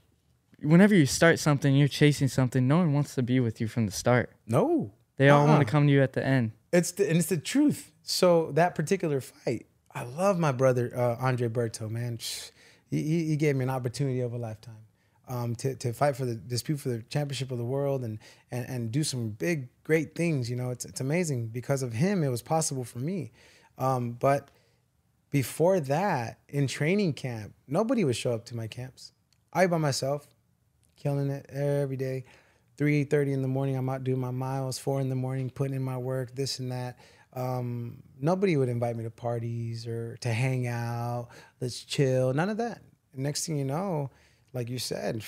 [0.62, 3.86] whenever you start something, you're chasing something, no one wants to be with you from
[3.86, 4.30] the start.
[4.46, 5.58] no, They all want Uh-uh.
[5.60, 6.52] to come to you at the end.
[6.72, 7.92] it's the, and it's the truth.
[8.02, 12.18] So that particular fight, I love my brother uh, Andre Berto, man.
[12.90, 14.84] He, he, he gave me an opportunity of a lifetime
[15.28, 18.18] um, to, to fight for the dispute for the championship of the world and,
[18.50, 20.50] and and do some big great things.
[20.50, 22.22] You know, it's it's amazing because of him.
[22.22, 23.32] It was possible for me.
[23.78, 24.50] Um, but
[25.30, 29.12] before that, in training camp, nobody would show up to my camps.
[29.52, 30.26] I by myself,
[30.96, 32.24] killing it every day.
[32.76, 34.78] 3.30 in the morning, I'm out doing my miles.
[34.78, 36.98] 4 in the morning, putting in my work, this and that.
[37.34, 41.28] Um, nobody would invite me to parties or to hang out.
[41.60, 42.32] Let's chill.
[42.32, 42.82] None of that.
[43.12, 44.10] And next thing you know,
[44.52, 45.24] like you said,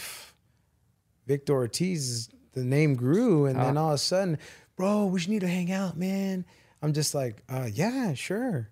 [1.26, 3.46] Victor Ortiz, the name grew.
[3.46, 4.38] And then all of a sudden,
[4.76, 6.44] bro, we should need to hang out, man.
[6.82, 8.70] I'm just like, uh, yeah, sure.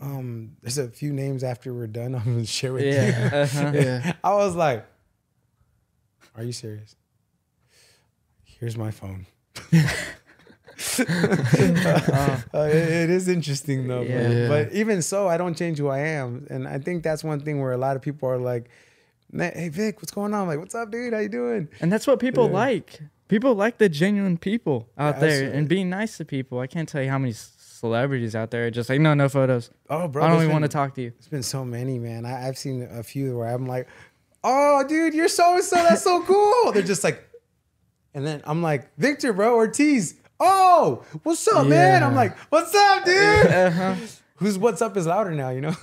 [0.00, 2.14] Um, there's a few names after we're done.
[2.16, 3.38] I'm gonna share with you.
[3.38, 3.72] Uh-huh.
[3.72, 4.12] yeah.
[4.24, 4.84] I was like,
[6.34, 6.96] "Are you serious?"
[8.62, 9.26] Here's my phone.
[10.98, 14.16] Uh, it- it is interesting though, Yeah.
[14.18, 14.36] man.
[14.36, 14.48] Yeah.
[14.48, 17.60] but even so, I don't change who I am, and I think that's one thing
[17.60, 18.68] where a lot of people are like,
[19.36, 21.12] "Hey Vic, what's going on?" I'm like, "What's up, dude?
[21.12, 23.00] How you doing?" And that's what people like.
[23.28, 25.58] People like the genuine people out there Absolutely.
[25.58, 26.60] and being nice to people.
[26.60, 29.70] I can't tell you how many celebrities out there are just like, no, no photos.
[29.90, 31.12] Oh, bro, I don't even want to talk to you.
[31.18, 32.24] It's been so many, man.
[32.26, 33.88] I, I've seen a few where I'm like,
[34.44, 35.76] "Oh, dude, you're so and so.
[35.76, 37.22] That's so cool." They're just like,
[38.14, 42.02] and then I'm like, "Victor, bro, Ortiz." Oh, what's up, man?
[42.02, 43.94] I'm like, "What's up, dude?" Uh-huh.
[44.42, 45.74] Who's what's up is louder now, you know.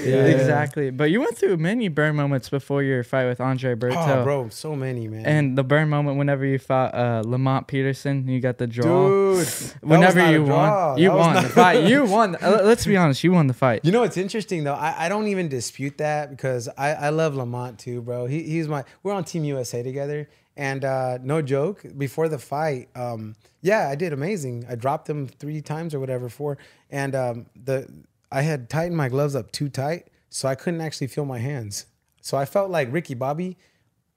[0.00, 0.90] Yeah, Exactly.
[0.90, 3.94] But you went through many burn moments before your fight with Andre Berto.
[3.96, 5.26] oh, bro, so many, man.
[5.26, 9.08] And the burn moment whenever you fought uh, Lamont Peterson, you got the draw.
[9.08, 10.88] dude, that was whenever not a you draw.
[10.92, 11.84] won, you That was won the fight.
[11.90, 12.36] You won.
[12.36, 13.84] Uh, Let's be honest, you won the fight.
[13.84, 14.74] You know what's interesting though?
[14.74, 18.26] I, I don't even dispute that because I, I love Lamont too, bro.
[18.26, 20.28] He, he's my we're on Team USA together,
[20.60, 21.82] and uh, no joke.
[21.96, 24.66] Before the fight, um, yeah, I did amazing.
[24.68, 26.58] I dropped him three times or whatever four,
[26.90, 27.88] and um, the
[28.30, 31.86] I had tightened my gloves up too tight, so I couldn't actually feel my hands.
[32.20, 33.56] So I felt like Ricky Bobby.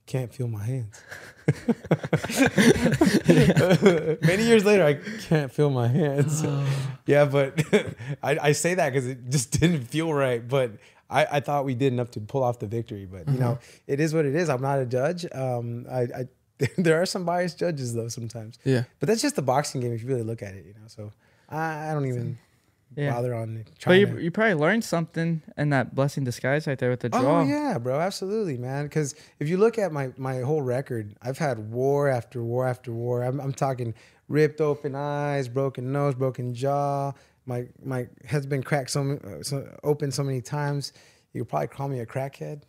[0.05, 1.01] Can't feel my hands.
[4.21, 4.95] Many years later, I
[5.29, 6.43] can't feel my hands.
[7.05, 7.63] yeah, but
[8.21, 10.45] I, I say that because it just didn't feel right.
[10.45, 10.71] But
[11.13, 13.05] I, I thought we did enough to pull off the victory.
[13.05, 14.49] But you know, it is what it is.
[14.49, 15.25] I'm not a judge.
[15.33, 16.27] Um, I, I
[16.77, 18.57] there are some biased judges though sometimes.
[18.63, 18.83] Yeah.
[18.99, 20.65] But that's just the boxing game if you really look at it.
[20.65, 21.11] You know, so
[21.49, 22.37] I, I don't even
[22.95, 23.11] Yeah.
[23.13, 23.99] bother on But trying.
[24.01, 27.41] you, to, you probably learned something in that blessing disguise right there with the draw.
[27.41, 28.85] Oh yeah, bro, absolutely, man.
[28.85, 32.91] Because if you look at my my whole record, I've had war after war after
[32.91, 33.23] war.
[33.23, 33.93] I'm, I'm talking
[34.29, 37.11] ripped open eyes, broken nose, broken jaw.
[37.45, 40.93] My my head's been cracked so, uh, so open so many times.
[41.33, 42.61] You could probably call me a crackhead.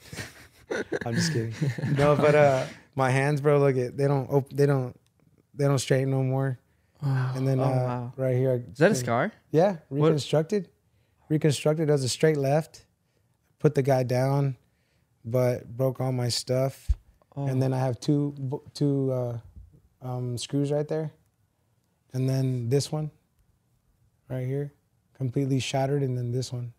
[1.07, 1.55] I'm just kidding.
[1.97, 4.99] No, but uh, my hands, bro, look at they don't op- they don't
[5.55, 6.59] they don't straighten no more.
[7.03, 8.13] And then Oh, uh, wow.
[8.17, 9.31] right here, Is that a scar?
[9.51, 10.71] yeah, reconstructed.
[11.29, 12.87] Reconstructed as a straight left.
[13.59, 14.57] Put the guy down,
[15.25, 16.89] but broke all my stuff.
[17.37, 18.35] and then I have two
[18.73, 19.39] two uh,
[20.03, 21.13] um, screws right there,
[22.15, 23.11] and then this one,
[24.29, 24.73] right here,
[25.17, 26.73] completely shattered, and then this one.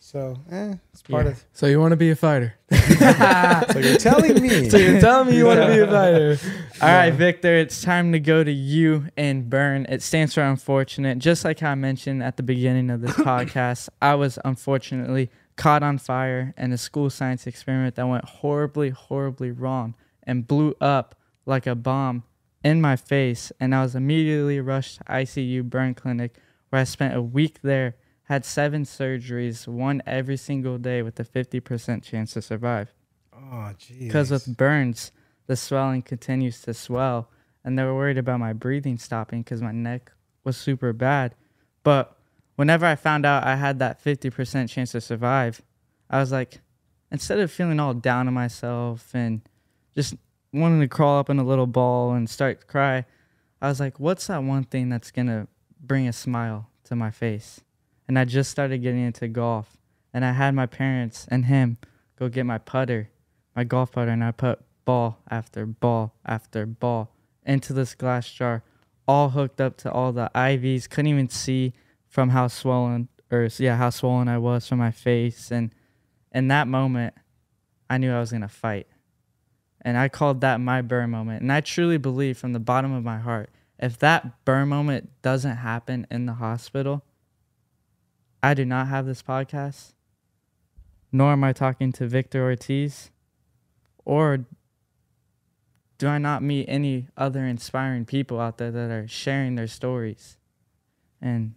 [0.00, 1.32] So, eh, it's part Yeah.
[1.32, 1.44] of.
[1.52, 2.54] So you want to be a fighter?
[2.70, 4.70] So you're telling me?
[4.70, 6.38] So you're telling me you want to be a fighter?
[6.80, 9.84] All right, Victor, it's time to go to you and burn.
[9.88, 11.18] It stands for unfortunate.
[11.18, 15.98] Just like I mentioned at the beginning of this podcast, I was unfortunately caught on
[15.98, 21.16] fire in a school science experiment that went horribly, horribly wrong and blew up
[21.46, 22.22] like a bomb
[22.66, 23.52] in my face.
[23.60, 26.34] And I was immediately rushed to ICU burn clinic
[26.68, 31.24] where I spent a week there, had seven surgeries, one every single day with a
[31.24, 32.92] 50% chance to survive
[33.32, 34.00] oh, jeez.
[34.00, 35.12] because with burns,
[35.46, 37.30] the swelling continues to swell,
[37.64, 40.10] and they were worried about my breathing stopping because my neck
[40.42, 41.36] was super bad.
[41.84, 42.18] But
[42.56, 45.62] whenever I found out I had that 50% chance to survive,
[46.10, 46.58] I was like,
[47.12, 49.42] instead of feeling all down on myself and
[49.94, 50.16] just
[50.60, 53.04] wanting to crawl up in a little ball and start to cry,
[53.60, 55.48] I was like, what's that one thing that's gonna
[55.80, 57.60] bring a smile to my face?
[58.08, 59.76] And I just started getting into golf,
[60.12, 61.78] and I had my parents and him
[62.18, 63.10] go get my putter
[63.56, 67.10] my golf putter and I put ball after ball after ball
[67.44, 68.62] into this glass jar,
[69.08, 70.88] all hooked up to all the IVs.
[70.88, 71.72] Couldn't even see
[72.06, 75.50] from how swollen or yeah, how swollen I was from my face.
[75.50, 75.74] And
[76.32, 77.14] in that moment,
[77.88, 78.86] I knew I was gonna fight.
[79.86, 81.42] And I called that my burn moment.
[81.42, 85.58] And I truly believe from the bottom of my heart, if that burn moment doesn't
[85.58, 87.04] happen in the hospital,
[88.42, 89.92] I do not have this podcast,
[91.12, 93.12] nor am I talking to Victor Ortiz
[94.04, 94.44] or
[95.98, 100.36] do I not meet any other inspiring people out there that are sharing their stories?
[101.22, 101.54] And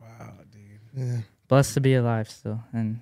[0.00, 0.80] wow, dude.
[0.94, 1.20] Yeah.
[1.48, 3.00] blessed to be alive still and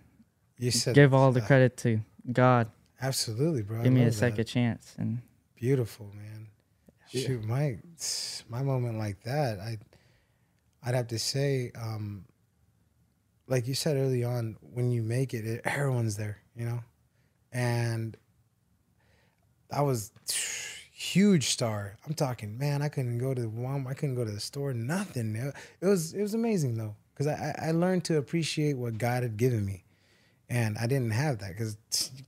[0.58, 1.46] You said give all the that.
[1.46, 2.00] credit to
[2.32, 2.70] God.
[3.00, 3.82] Absolutely, bro.
[3.82, 4.18] Give me a love that.
[4.18, 4.94] second chance.
[4.98, 5.22] And
[5.56, 6.48] Beautiful, man.
[7.10, 7.78] Shoot, my
[8.48, 9.78] my moment like that, I
[10.82, 12.26] I'd have to say, um,
[13.46, 16.80] like you said early on, when you make it, it everyone's there, you know,
[17.50, 18.16] and
[19.72, 20.12] I was
[20.92, 21.96] huge star.
[22.06, 22.82] I'm talking, man.
[22.82, 23.88] I couldn't go to the Walmart.
[23.88, 24.74] I couldn't go to the store.
[24.74, 25.34] Nothing.
[25.34, 29.36] It was it was amazing though, because I I learned to appreciate what God had
[29.36, 29.84] given me,
[30.48, 31.50] and I didn't have that.
[31.50, 31.76] Because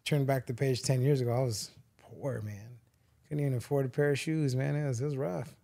[0.05, 1.71] turn back the page ten years ago, I was
[2.03, 2.79] poor, man.
[3.29, 4.77] Couldn't even afford a pair of shoes, man.
[4.77, 5.55] It was it was rough.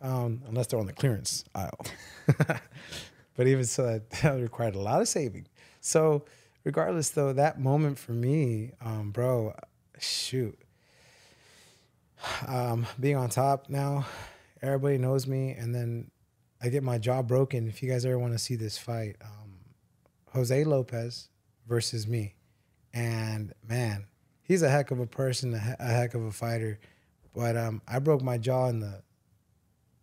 [0.00, 1.78] Um, unless they're on the clearance aisle.
[3.36, 5.46] but even so, that, that required a lot of saving.
[5.80, 6.24] So,
[6.64, 9.54] regardless, though, that moment for me, um, bro,
[10.00, 10.58] shoot,
[12.48, 14.06] um, being on top now,
[14.60, 16.10] everybody knows me, and then
[16.60, 17.68] I get my jaw broken.
[17.68, 19.54] If you guys ever want to see this fight, um,
[20.32, 21.28] Jose Lopez
[21.66, 22.34] versus me,
[22.92, 24.06] and man,
[24.42, 26.78] he's a heck of a person, a, a heck of a fighter.
[27.34, 29.02] But um, I broke my jaw in the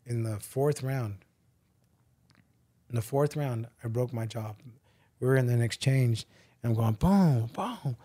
[0.06, 1.17] in the fourth round.
[2.89, 4.54] In the fourth round, I broke my jaw.
[5.19, 6.26] We were in an exchange,
[6.63, 7.95] and I'm going boom, boom,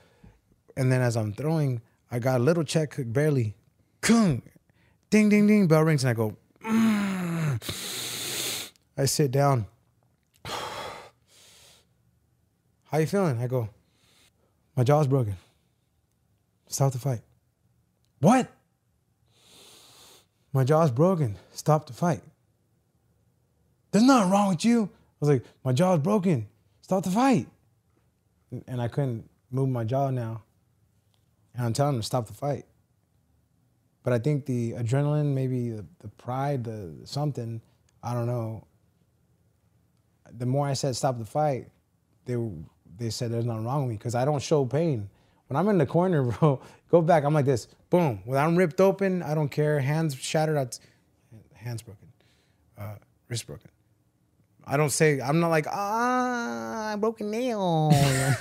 [0.76, 3.54] and then as I'm throwing, I got a little check barely,
[4.02, 4.42] kung,
[5.10, 6.36] ding, ding, ding, bell rings, and I go.
[6.64, 7.60] "Mm."
[8.96, 9.66] I sit down.
[12.94, 13.40] How you feeling?
[13.40, 13.68] I go.
[14.76, 15.34] My jaw's broken.
[16.68, 17.22] Stop the fight.
[18.20, 18.48] What?
[20.52, 21.34] My jaw's broken.
[21.50, 22.20] Stop the fight.
[23.90, 24.84] There's nothing wrong with you.
[24.84, 26.46] I was like, my jaw's broken.
[26.82, 27.48] Stop the fight.
[28.68, 30.44] And I couldn't move my jaw now.
[31.56, 32.64] And I'm telling him to stop the fight.
[34.04, 37.60] But I think the adrenaline, maybe the, the pride, the something,
[38.04, 38.68] I don't know.
[40.30, 41.70] The more I said stop the fight,
[42.26, 42.36] they
[42.96, 45.08] they said there's nothing wrong with me because I don't show pain.
[45.48, 47.24] When I'm in the corner, bro, go back.
[47.24, 47.66] I'm like this.
[47.90, 48.20] Boom.
[48.24, 49.78] When I'm ripped open, I don't care.
[49.80, 50.56] Hands shattered.
[50.56, 50.78] Out,
[51.54, 52.08] hands broken.
[52.78, 52.94] Uh,
[53.28, 53.70] wrist broken.
[54.66, 55.20] I don't say.
[55.20, 57.90] I'm not like ah, I broke a nail.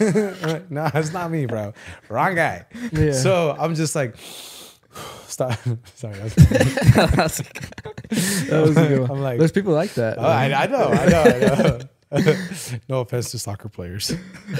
[0.69, 1.73] no, it's not me, bro.
[2.09, 2.65] Wrong guy.
[2.93, 3.11] Yeah.
[3.11, 4.15] So I'm just like,
[5.27, 5.59] stop.
[5.95, 6.13] Sorry.
[6.17, 9.11] That's, That was a good one.
[9.11, 10.17] I'm like- There's people like that.
[10.17, 11.79] Oh, I, I know, I know, I know.
[12.89, 14.13] no offense to soccer players.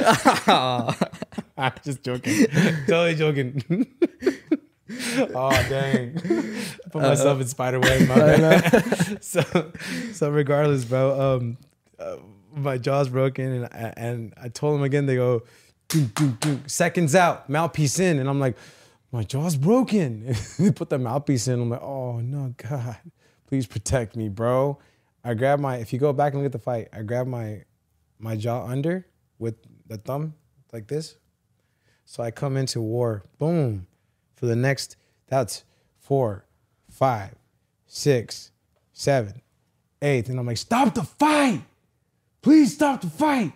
[0.48, 2.48] I'm just joking.
[2.88, 3.64] totally joking.
[5.36, 6.18] oh dang!
[6.18, 8.08] I Put myself in spider web.
[8.08, 9.24] My bad.
[9.24, 9.72] so,
[10.14, 11.38] so regardless, bro.
[11.38, 11.58] Um,
[12.00, 12.18] uh,
[12.56, 15.06] my jaw's broken, and I, and I told them again.
[15.06, 15.44] They go,
[16.66, 18.58] seconds out, mouthpiece in, and I'm like,
[19.12, 20.36] my jaw's broken.
[20.58, 21.62] they put the mouthpiece in.
[21.62, 22.98] I'm like, oh no, God,
[23.48, 24.80] please protect me, bro.
[25.24, 25.78] I grab my.
[25.78, 27.64] If you go back and look at the fight, I grab my
[28.20, 29.06] my jaw under
[29.40, 29.56] with
[29.88, 30.34] the thumb
[30.72, 31.16] like this.
[32.06, 33.24] So I come into war.
[33.40, 33.88] Boom.
[34.36, 34.98] for the next,
[35.28, 35.64] that's
[36.00, 36.46] four,
[36.90, 37.36] five,
[37.88, 38.52] six,
[38.92, 39.42] seven,
[40.02, 40.28] eight.
[40.30, 41.62] And I'm like, stop the fight.
[42.42, 43.54] Please stop the fight.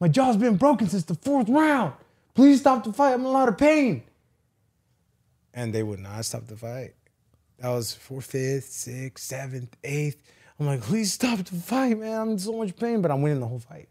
[0.00, 1.92] My jaw's been broken since the fourth round.
[2.34, 3.12] Please stop the fight.
[3.12, 4.02] I'm in a lot of pain.
[5.52, 6.94] And they would not stop the fight.
[7.58, 10.20] That was fourth, fifth, sixth, seventh, eighth.
[10.58, 12.20] I'm like, please stop the fight, man.
[12.20, 13.88] I'm in so much pain, but I'm winning the whole fight.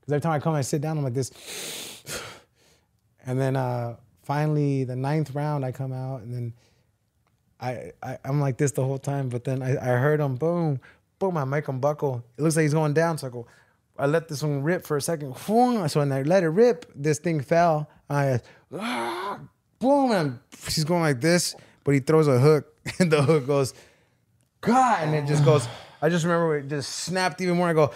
[0.00, 1.30] Because every time I come and sit down, I'm like this.
[3.26, 6.54] And then uh, finally, the ninth round, I come out, and then
[7.60, 9.28] I, I I'm like this the whole time.
[9.28, 10.80] But then I, I heard him, boom,
[11.18, 11.36] boom.
[11.36, 12.24] I make him buckle.
[12.38, 13.18] It looks like he's going down.
[13.18, 13.46] So I go,
[13.98, 15.36] I let this one rip for a second.
[15.36, 17.90] So when I let it rip, this thing fell.
[18.08, 18.40] I
[18.72, 19.40] ah,
[19.78, 20.38] boom, and
[20.68, 21.54] she's going like this.
[21.84, 23.74] But he throws a hook, and the hook goes,
[24.60, 25.68] God, and it just goes.
[26.00, 27.68] I just remember it just snapped even more.
[27.68, 27.92] I go,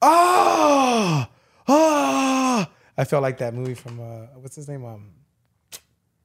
[0.00, 1.28] ah,
[1.68, 2.70] ah.
[2.98, 4.84] I felt like that movie from uh, what's his name?
[4.84, 5.12] Um,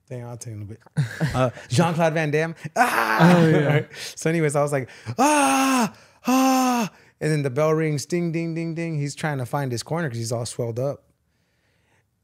[0.09, 0.79] dang, I'll tell you in a bit.
[1.35, 2.55] Uh, Jean Claude Van Damme.
[2.75, 3.37] Ah.
[3.37, 3.85] Oh, yeah.
[4.15, 5.93] so, anyways, I was like, ah,
[6.27, 8.97] ah, and then the bell rings, ding, ding, ding, ding.
[8.97, 11.03] He's trying to find his corner because he's all swelled up.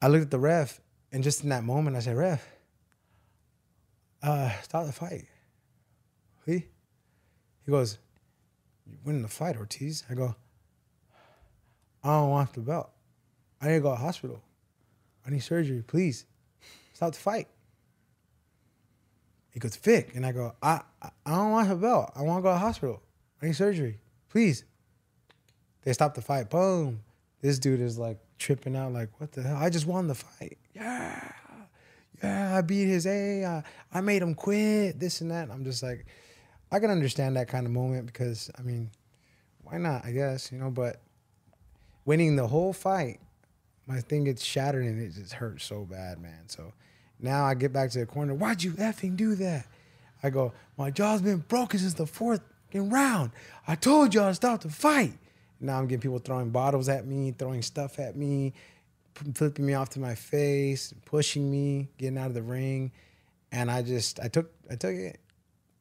[0.02, 0.82] I looked at the ref,
[1.12, 2.46] and just in that moment, I said, "Ref,
[4.22, 5.26] uh, stop the fight."
[6.46, 6.66] He,
[7.66, 7.98] he goes,
[8.90, 10.36] "You're winning the fight, Ortiz." I go,
[12.04, 12.90] "I don't want the belt.
[13.62, 14.42] I need to go to hospital.
[15.26, 16.26] I need surgery, please.
[16.94, 17.48] Stop the fight."
[19.52, 22.12] He goes, "Vic," and I go, "I, I, don't want the belt.
[22.16, 23.02] I want to go to hospital.
[23.42, 24.64] I need surgery, please."
[25.84, 26.50] They stop the fight.
[26.50, 27.02] Boom.
[27.42, 29.58] This dude is like tripping out, like, "What the hell?
[29.58, 30.58] I just won the fight.
[30.76, 31.32] Yeah,
[32.22, 32.56] yeah.
[32.56, 33.46] I beat his A.
[33.46, 35.00] I, I made him quit.
[35.00, 36.06] This and that." And I'm just like,
[36.72, 38.92] I can understand that kind of moment because I mean,
[39.64, 40.06] why not?
[40.06, 41.02] I guess you know, but
[42.06, 43.20] winning the whole fight,
[43.86, 46.48] my thing gets shattered and it just hurts so bad, man.
[46.48, 46.74] So
[47.20, 48.34] now I get back to the corner.
[48.34, 49.66] Why'd you effing do that?
[50.24, 52.42] I go, my jaw's been broken since the fourth
[52.74, 53.32] round.
[53.68, 55.14] I told y'all to stop the fight.
[55.60, 58.54] Now I'm getting people throwing bottles at me, throwing stuff at me,
[59.34, 62.92] flipping me off to my face, pushing me, getting out of the ring.
[63.52, 65.20] And I just, I took, I took it.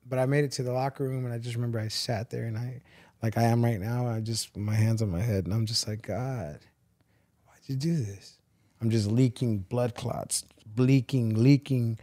[0.09, 2.44] But I made it to the locker room and I just remember I sat there
[2.44, 2.80] and I,
[3.22, 5.88] like I am right now, I just, my hands on my head and I'm just
[5.88, 6.61] like, God,
[7.46, 8.38] why'd you do this?
[8.80, 10.44] I'm just leaking blood clots,
[10.76, 11.98] leaking, leaking.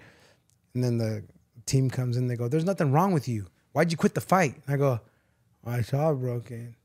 [0.73, 1.23] And then the
[1.65, 3.47] team comes in, they go, There's nothing wrong with you.
[3.73, 4.55] Why'd you quit the fight?
[4.65, 4.99] And I go,
[5.63, 6.75] My jaw broken.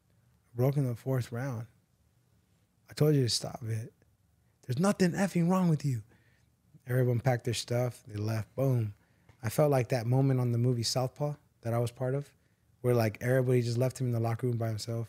[0.55, 1.67] Broken the fourth round.
[2.91, 3.93] I told you to stop it.
[4.67, 6.03] There's nothing effing wrong with you.
[6.87, 8.01] Everyone packed their stuff.
[8.07, 8.55] They left.
[8.57, 8.95] Boom.
[9.49, 11.33] I felt like that moment on the movie Southpaw
[11.63, 12.31] that I was part of,
[12.83, 15.09] where like everybody just left him in the locker room by himself.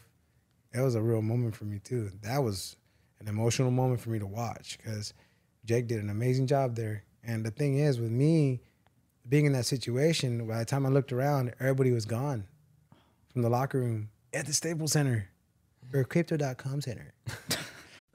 [0.73, 2.09] It was a real moment for me too.
[2.21, 2.77] That was
[3.19, 5.13] an emotional moment for me to watch because
[5.65, 7.03] Jake did an amazing job there.
[7.21, 8.61] And the thing is, with me
[9.27, 12.47] being in that situation, by the time I looked around, everybody was gone
[13.33, 15.27] from the locker room at the Staples Center
[15.93, 17.11] or Crypto.com Center.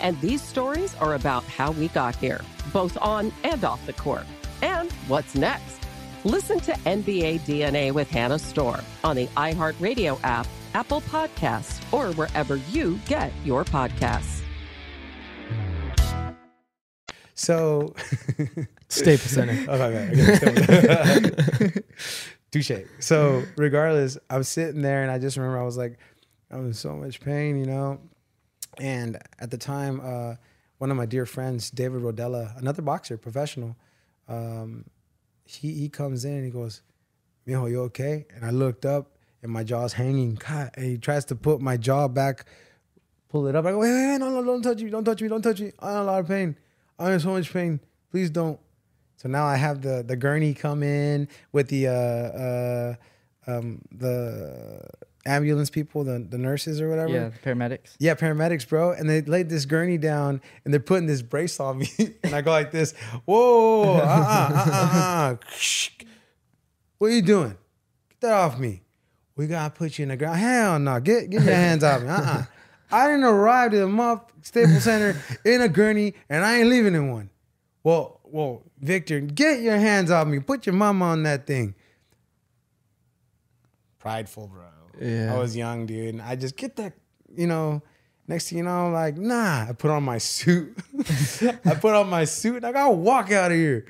[0.00, 2.40] And these stories are about how we got here,
[2.72, 4.26] both on and off the court.
[4.62, 5.78] And what's next?
[6.24, 12.56] Listen to NBA DNA with Hannah Storm on the iHeartRadio app, Apple Podcasts, or wherever
[12.70, 14.42] you get your podcasts.
[17.34, 17.94] So,
[18.88, 19.64] Staples Center.
[19.68, 20.12] Oh, my bad.
[20.12, 21.84] Okay, Staples.
[22.50, 22.72] Touche.
[22.98, 25.98] So, regardless, I was sitting there and I just remember I was like,
[26.50, 28.00] I'm in so much pain, you know.
[28.80, 30.36] And at the time, uh,
[30.78, 33.76] one of my dear friends, David Rodela, another boxer, professional,
[34.28, 34.84] um,
[35.44, 36.82] he he comes in and he goes,
[37.46, 40.34] "Mijo, you okay?" And I looked up and my jaw's hanging.
[40.34, 42.44] God, and he tries to put my jaw back,
[43.28, 43.64] pull it up.
[43.64, 45.72] I go, "Wait, wait, no, no, don't touch me, don't touch me, don't touch me.
[45.80, 46.56] I'm in a lot of pain.
[46.98, 47.80] I'm in so much pain.
[48.10, 48.60] Please don't."
[49.16, 52.94] So now I have the the gurney come in with the uh, uh,
[53.48, 54.80] um, the
[55.28, 57.12] ambulance people, the the nurses or whatever.
[57.12, 57.94] Yeah, paramedics.
[57.98, 58.92] Yeah, paramedics, bro.
[58.92, 61.90] And they laid this gurney down and they're putting this brace on me.
[62.24, 62.92] and I go like this,
[63.24, 65.36] whoa, uh uh, uh, uh, uh.
[66.98, 67.56] What are you doing?
[68.08, 68.82] Get that off me.
[69.36, 70.38] We gotta put you in the ground.
[70.38, 72.08] Hell no, get get your hands off me.
[72.08, 72.44] Uh uh
[72.90, 76.94] I didn't arrive to the Muff Staples Center in a gurney and I ain't leaving
[76.94, 77.30] in one.
[77.84, 80.40] Well, well, Victor, get your hands off me.
[80.40, 81.74] Put your mama on that thing.
[83.98, 84.77] Prideful, bro.
[85.00, 85.34] Yeah.
[85.34, 86.94] I was young, dude, and I just get that,
[87.34, 87.82] you know.
[88.26, 89.66] Next thing you know, I'm like, nah.
[89.68, 90.76] I put on my suit.
[91.64, 93.86] I put on my suit, and I gotta walk out of here.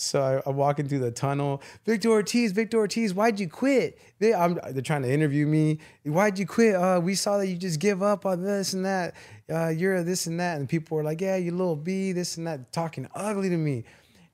[0.00, 1.60] So I, I'm walking through the tunnel.
[1.84, 3.98] Victor Ortiz, Victor Ortiz, why'd you quit?
[4.20, 5.80] They, they're trying to interview me.
[6.04, 6.76] Why'd you quit?
[6.76, 9.14] Uh, we saw that you just give up on this and that.
[9.52, 10.58] Uh, you're this and that.
[10.58, 13.84] And people were like, yeah, you little B, this and that, talking ugly to me.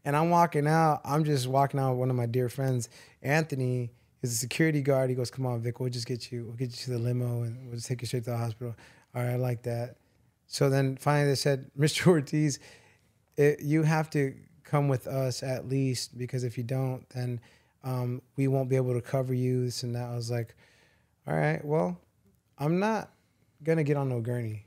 [0.05, 1.01] And I'm walking out.
[1.03, 2.91] I'm just walking out with one of my dear friends,
[3.23, 3.91] Anthony,
[4.25, 5.11] is a security guard.
[5.11, 7.43] He goes, come on, Vic, we'll just get you, we'll get you to the limo
[7.43, 8.75] and we'll just take you straight to the hospital.
[9.15, 9.97] All right, I like that.
[10.47, 12.07] So then finally they said, Mr.
[12.07, 12.59] Ortiz,
[13.37, 17.41] it, you have to come with us at least because if you don't, then
[17.85, 19.67] um, we won't be able to cover you.
[19.67, 20.09] This and that.
[20.09, 20.55] I was like,
[21.27, 22.01] all right, well,
[22.59, 23.11] I'm not
[23.63, 24.67] gonna get on no gurney.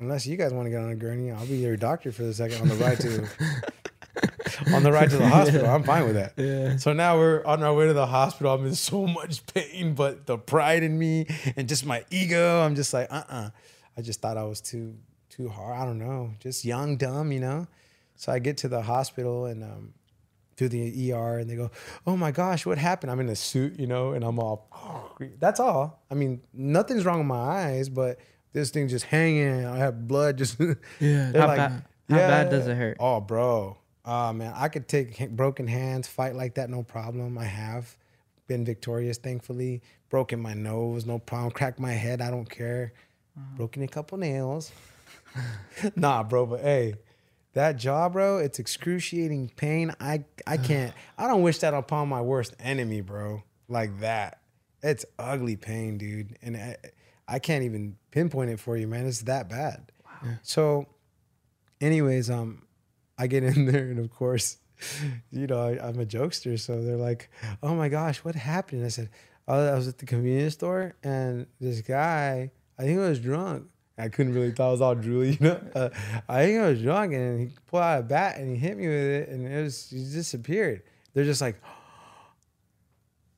[0.00, 2.34] Unless you guys want to get on a gurney, I'll be your doctor for the
[2.34, 3.28] second on the ride to
[4.74, 5.66] on the ride to the hospital.
[5.68, 6.32] I'm fine with that.
[6.36, 6.76] Yeah.
[6.76, 8.52] So now we're on our way to the hospital.
[8.52, 12.74] I'm in so much pain, but the pride in me and just my ego, I'm
[12.74, 13.50] just like, uh-uh.
[13.96, 14.96] I just thought I was too
[15.28, 15.78] too hard.
[15.80, 16.32] I don't know.
[16.40, 17.66] Just young, dumb, you know?
[18.16, 19.94] So I get to the hospital and um
[20.56, 21.70] through the ER and they go,
[22.06, 24.68] "Oh my gosh, what happened?" I'm in a suit, you know, and I'm all
[25.38, 26.02] That's all.
[26.10, 28.18] I mean, nothing's wrong with my eyes, but
[28.52, 29.64] this thing just hanging.
[29.64, 30.58] I have blood just
[31.00, 31.32] Yeah.
[31.32, 32.96] How like, bad- how bad does it hurt?
[32.98, 33.77] Oh, bro.
[34.10, 37.36] Oh man, I could take broken hands, fight like that, no problem.
[37.36, 37.94] I have
[38.46, 39.82] been victorious, thankfully.
[40.08, 41.50] Broken my nose, no problem.
[41.50, 42.94] Cracked my head, I don't care.
[43.54, 44.72] Broken a couple nails.
[45.96, 46.94] nah, bro, but hey,
[47.52, 49.92] that jaw, bro, it's excruciating pain.
[50.00, 50.94] I I can't.
[51.18, 53.42] I don't wish that upon my worst enemy, bro.
[53.68, 54.40] Like that.
[54.82, 56.76] It's ugly pain, dude, and I,
[57.28, 59.06] I can't even pinpoint it for you, man.
[59.06, 59.92] It's that bad.
[60.42, 60.86] So,
[61.80, 62.62] anyways, um,
[63.18, 64.58] I get in there, and of course,
[65.30, 67.30] you know, I, I'm a jokester, so they're like,
[67.62, 69.10] "Oh my gosh, what happened?" I said,
[69.46, 73.66] "Oh, I was at the convenience store, and this guy, I think he was drunk."
[74.00, 74.68] I couldn't really tell.
[74.68, 75.60] I was all drooly, you know.
[75.74, 75.88] Uh,
[76.28, 78.86] I think I was drunk, and he pulled out a bat and he hit me
[78.86, 80.82] with it, and it was he disappeared.
[81.14, 81.60] They're just like,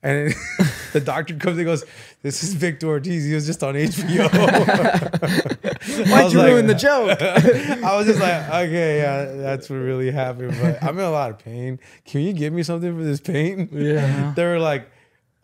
[0.03, 0.35] and
[0.93, 1.85] the doctor comes and goes,
[2.23, 3.25] "This is Victor Ortiz.
[3.27, 4.29] He was just on HBO."
[6.11, 7.21] Why'd you like- ruin the joke?
[7.21, 10.57] I was just like, okay, yeah, that's what really happened.
[10.61, 11.79] But I'm in a lot of pain.
[12.05, 13.69] Can you give me something for this pain?
[13.73, 14.33] Yeah.
[14.37, 14.91] they were like,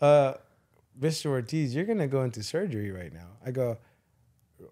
[0.01, 0.35] uh,
[1.01, 1.27] Mr.
[1.27, 3.29] Ortiz, you're gonna go into surgery right now.
[3.45, 3.79] I go,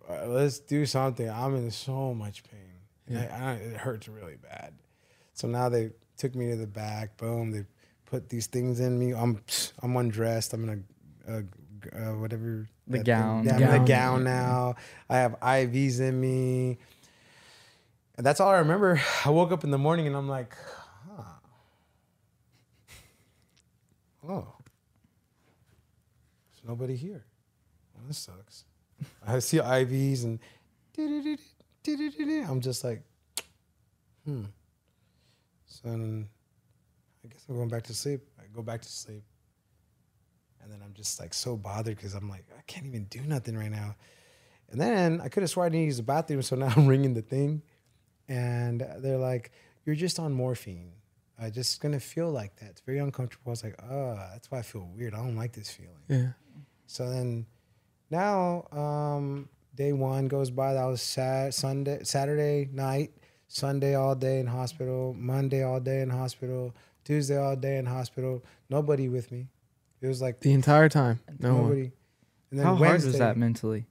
[0.08, 1.28] "Uh, let's do something.
[1.28, 2.60] I'm in so much pain.
[3.06, 4.72] And I, I, it hurts really bad.
[5.34, 7.16] So now they took me to the back.
[7.18, 7.50] Boom.
[7.50, 7.64] They
[8.06, 9.12] put these things in me.
[9.14, 9.40] I'm
[9.82, 10.52] I'm undressed.
[10.52, 10.84] I'm in
[11.28, 11.38] a, a
[12.10, 13.44] uh, whatever The that thing- gown.
[13.44, 13.84] Yeah, I'm in a Gown.
[13.86, 14.74] gown now.
[15.08, 16.78] I have IVs in me.
[18.16, 19.00] And that's all I remember.
[19.24, 20.54] I woke up in the morning and I'm like,
[21.08, 21.22] huh.
[24.28, 24.46] Oh.
[26.52, 27.24] There's nobody here.
[27.94, 28.64] Well, this sucks.
[29.26, 30.38] I see IVs and
[30.96, 33.02] I'm just like,
[34.24, 34.44] hmm.
[35.66, 35.88] So
[37.46, 38.20] then I guess I'm going back to sleep.
[38.38, 39.22] I go back to sleep.
[40.62, 43.56] And then I'm just like so bothered because I'm like, I can't even do nothing
[43.56, 43.96] right now.
[44.70, 47.14] And then I could have sworn I didn't use the bathroom, so now I'm ringing
[47.14, 47.62] the thing.
[48.28, 49.52] And they're like,
[49.84, 50.92] You're just on morphine.
[51.38, 52.70] I just gonna feel like that.
[52.70, 53.42] It's very uncomfortable.
[53.46, 55.14] I was like, oh, that's why I feel weird.
[55.14, 55.92] I don't like this feeling.
[56.08, 56.28] Yeah.
[56.86, 57.46] So then
[58.10, 60.74] now, um, day one goes by.
[60.74, 63.12] That was sad Sunday, Saturday night,
[63.48, 66.74] Sunday all day in hospital, Monday all day in hospital,
[67.04, 68.44] Tuesday all day in hospital.
[68.70, 69.48] Nobody with me.
[70.00, 71.20] It was like The entire time.
[71.38, 71.82] No nobody.
[71.82, 71.92] one.
[72.50, 73.86] And How hard was that mentally?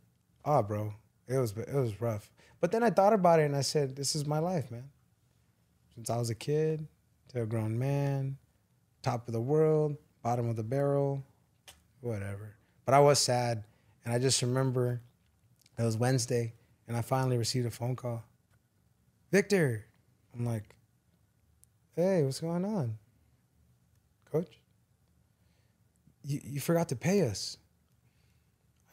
[0.45, 0.93] Oh, bro,
[1.28, 2.32] it was it was rough.
[2.59, 4.89] But then I thought about it and I said, "This is my life, man.
[5.95, 6.88] Since I was a kid
[7.30, 8.38] to a grown man,
[9.01, 11.24] top of the world, bottom of the barrel,
[12.01, 12.55] whatever."
[12.86, 13.64] But I was sad,
[14.05, 15.01] and I just remember
[15.78, 16.53] it was Wednesday,
[16.88, 18.24] and I finally received a phone call.
[19.32, 19.86] Victor,
[20.34, 20.76] I'm like,
[21.95, 22.97] "Hey, what's going on,
[24.34, 24.60] Coach?
[26.24, 27.58] You you forgot to pay us."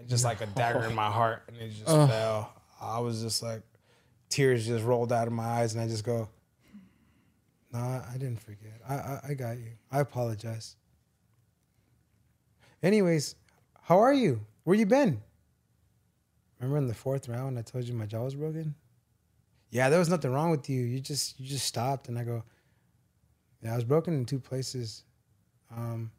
[0.06, 2.08] just like a dagger in my heart, and it just Ugh.
[2.08, 2.52] fell.
[2.80, 3.62] I was just like,
[4.30, 6.28] tears just rolled out of my eyes, and I just go,
[7.72, 8.80] "No, I I didn't forget.
[8.88, 9.72] I, I I got you.
[9.90, 10.76] I apologize."
[12.82, 13.34] Anyways,
[13.82, 14.40] how are you?
[14.64, 15.20] Where you been?
[16.58, 18.74] Remember in the fourth round, I told you my jaw was broken.
[19.70, 20.82] Yeah, there was nothing wrong with you.
[20.82, 22.42] You just you just stopped, and I go,
[23.62, 25.04] "Yeah, I was broken in two places."
[25.76, 26.10] Um,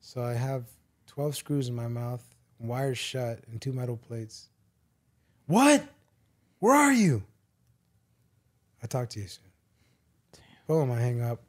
[0.00, 0.64] so I have
[1.06, 2.22] twelve screws in my mouth,
[2.58, 4.48] wires shut, and two metal plates.
[5.46, 5.84] What?
[6.60, 7.22] Where are you?
[8.82, 9.44] I talk to you soon.
[10.66, 11.40] Boom, I hang up.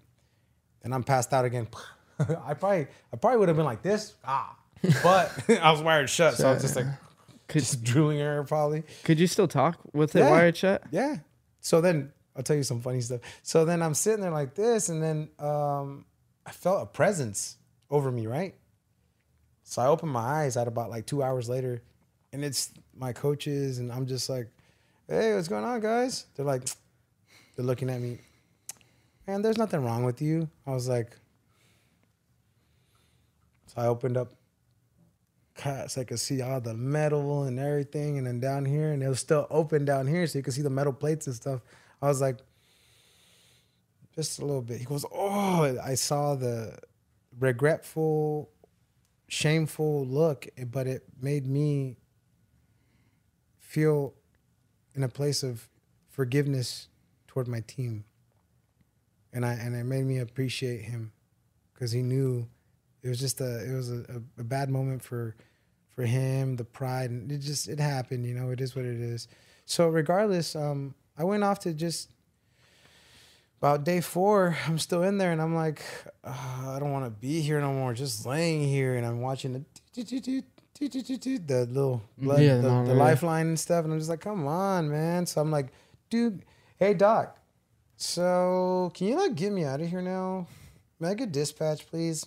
[0.83, 1.67] And I'm passed out again.
[2.19, 4.13] I probably I probably would have been like this.
[4.25, 4.55] Ah.
[5.03, 6.87] But I was wired shut, so I was just like
[7.47, 8.83] could, just drooling her probably.
[9.03, 10.29] Could you still talk with it Yeah.
[10.31, 10.81] wired shut?
[10.91, 11.17] Yeah.
[11.59, 13.21] So then I'll tell you some funny stuff.
[13.43, 16.05] So then I'm sitting there like this, and then um,
[16.45, 17.57] I felt a presence
[17.89, 18.55] over me, right?
[19.63, 21.81] So I opened my eyes at about like two hours later,
[22.33, 24.49] and it's my coaches, and I'm just like,
[25.07, 26.63] "Hey, what's going on, guys?" They're like,
[27.55, 28.19] they're looking at me.
[29.27, 30.49] Man, there's nothing wrong with you.
[30.65, 31.15] I was like,
[33.67, 34.33] so I opened up
[35.87, 39.07] so I could see all the metal and everything, and then down here, and it
[39.07, 41.61] was still open down here, so you could see the metal plates and stuff.
[42.01, 42.37] I was like,
[44.15, 44.79] just a little bit.
[44.79, 46.77] He goes, oh, I saw the
[47.39, 48.49] regretful,
[49.27, 51.97] shameful look, but it made me
[53.59, 54.13] feel
[54.93, 55.69] in a place of
[56.09, 56.89] forgiveness
[57.27, 58.03] toward my team,
[59.31, 61.13] and I and it made me appreciate him
[61.73, 62.47] because he knew
[63.01, 65.35] it was just a it was a, a, bad moment for
[65.95, 68.99] for him the pride and it just it happened you know it is what it
[68.99, 69.27] is
[69.65, 72.11] so regardless um i went off to just
[73.61, 75.83] about day four i'm still in there and i'm like
[76.23, 79.53] uh, i don't want to be here no more just laying here and i'm watching
[79.53, 79.63] the
[81.47, 82.95] the little blood, Yeah, the, the the monitor.
[82.95, 85.67] lifeline and stuff and i'm just like come on man so i'm like
[86.09, 86.43] dude
[86.77, 87.37] hey doc
[87.97, 90.47] so can you like get me out of here now
[90.99, 92.25] may i get dispatch please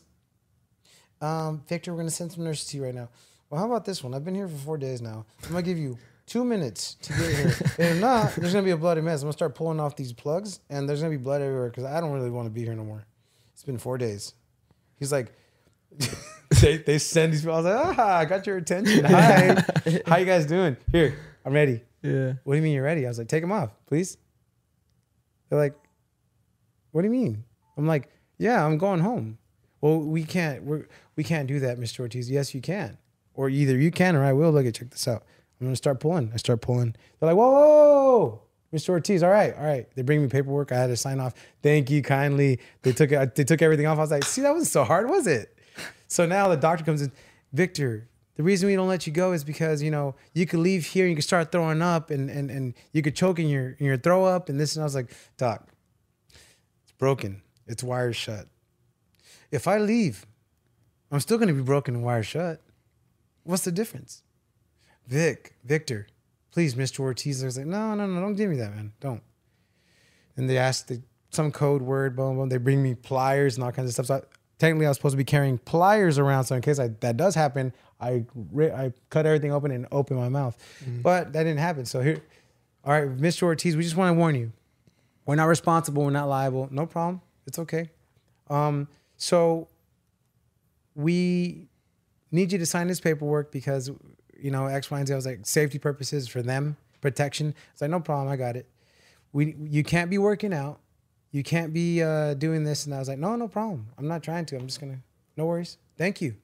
[1.20, 3.08] um, Victor, we're gonna send some nurses to you right now.
[3.48, 4.12] Well, how about this one?
[4.12, 5.24] I've been here for four days now.
[5.44, 5.96] I'm gonna give you
[6.26, 7.54] two minutes to get here.
[7.78, 9.20] and if not, there's gonna be a bloody mess.
[9.22, 12.00] I'm gonna start pulling off these plugs, and there's gonna be blood everywhere because I
[12.00, 13.06] don't really want to be here no more.
[13.52, 14.34] It's been four days.
[14.96, 15.32] He's like,
[16.60, 17.54] they they send these people.
[17.54, 19.04] I was like, ah, I got your attention.
[19.04, 19.64] Hi,
[20.06, 20.76] how you guys doing?
[20.92, 21.82] Here, I'm ready.
[22.02, 22.34] Yeah.
[22.44, 23.06] What do you mean you're ready?
[23.06, 24.18] I was like, take them off, please.
[25.48, 25.74] They're like,
[26.90, 27.44] what do you mean?
[27.76, 29.38] I'm like, yeah, I'm going home.
[29.80, 30.62] Well, we can't.
[30.64, 32.00] We're, we can't do that, Mr.
[32.00, 32.30] Ortiz.
[32.30, 32.98] Yes, you can.
[33.34, 34.50] Or either you can or I will.
[34.50, 35.24] Look at check this out.
[35.60, 36.30] I'm gonna start pulling.
[36.32, 36.94] I start pulling.
[37.18, 38.42] They're like, whoa, whoa, whoa,
[38.72, 38.90] Mr.
[38.90, 39.22] Ortiz.
[39.22, 39.86] All right, all right.
[39.94, 40.72] They bring me paperwork.
[40.72, 41.34] I had to sign off.
[41.62, 42.60] Thank you kindly.
[42.82, 43.34] They took it.
[43.34, 43.98] They took everything off.
[43.98, 45.56] I was like, see, that wasn't so hard, was it?
[46.08, 47.12] So now the doctor comes in.
[47.52, 50.86] Victor, the reason we don't let you go is because you know you could leave
[50.86, 53.70] here and you could start throwing up and and and you could choke in your
[53.78, 55.68] in your throw up and this and I was like, doc,
[56.82, 57.42] it's broken.
[57.66, 58.48] It's wired shut.
[59.50, 60.26] If I leave,
[61.12, 62.60] I'm still gonna be broken and wired shut.
[63.44, 64.23] What's the difference?
[65.06, 66.06] Vic, Victor,
[66.50, 67.00] please, Mr.
[67.00, 67.42] Ortiz.
[67.42, 68.92] I was like, no, no, no, don't give me that, man.
[69.00, 69.22] Don't.
[70.36, 72.48] And they asked the, some code word, boom, boom.
[72.48, 74.06] They bring me pliers and all kinds of stuff.
[74.06, 74.20] So I,
[74.58, 77.34] technically, I was supposed to be carrying pliers around, so in case I, that does
[77.34, 78.24] happen, I
[78.60, 80.56] I cut everything open and open my mouth.
[81.02, 81.84] But that didn't happen.
[81.86, 82.20] So here,
[82.84, 83.44] all right, Mr.
[83.44, 84.52] Ortiz, we just want to warn you,
[85.26, 86.68] we're not responsible, we're not liable.
[86.70, 87.20] No problem.
[87.46, 87.90] It's okay.
[88.48, 89.68] Um, so
[90.94, 91.68] we
[92.30, 93.90] need you to sign this paperwork because
[94.44, 95.14] you know X, Y, and Z.
[95.14, 97.54] I was like safety purposes for them, protection.
[97.72, 98.68] It's like no problem, I got it.
[99.32, 100.80] We you can't be working out,
[101.32, 103.86] you can't be uh, doing this, and I was like no, no problem.
[103.96, 104.56] I'm not trying to.
[104.56, 104.98] I'm just gonna
[105.38, 105.78] no worries.
[105.96, 106.36] Thank you.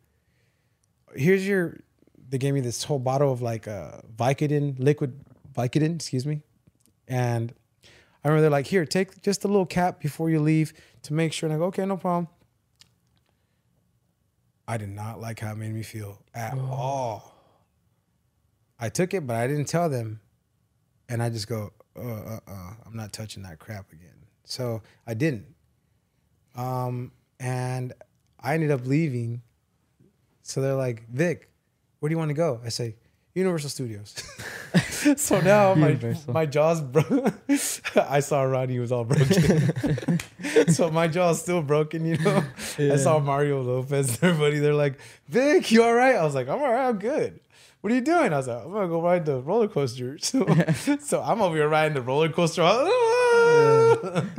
[1.14, 1.78] Here's your.
[2.30, 5.12] They gave me this whole bottle of like uh, Vicodin liquid
[5.54, 6.40] Vicodin, excuse me,
[7.06, 7.52] and
[8.24, 10.72] I remember they're like, here, take just a little cap before you leave
[11.02, 11.48] to make sure.
[11.48, 12.28] And I go, okay, no problem.
[14.68, 17.29] I did not like how it made me feel at all.
[18.80, 20.20] I took it, but I didn't tell them.
[21.08, 24.14] And I just go, uh, uh, uh, I'm not touching that crap again.
[24.44, 25.46] So I didn't.
[26.56, 27.92] Um, and
[28.40, 29.42] I ended up leaving.
[30.42, 31.50] So they're like, Vic,
[31.98, 32.60] where do you want to go?
[32.64, 32.96] I say,
[33.34, 34.14] Universal Studios.
[35.16, 36.32] so now my, Universal.
[36.32, 37.32] my jaw's broke.
[37.96, 40.20] I saw Ronnie was all broken.
[40.72, 42.42] so my jaw's still broken, you know.
[42.78, 44.58] I saw Mario Lopez and everybody.
[44.58, 46.16] They're like, Vic, you all right?
[46.16, 47.38] I was like, I'm all right, I'm good.
[47.80, 48.34] What are you doing?
[48.34, 50.18] I was like, I'm gonna go ride the roller coaster.
[50.20, 50.46] So,
[51.00, 52.62] so I'm over here riding the roller coaster.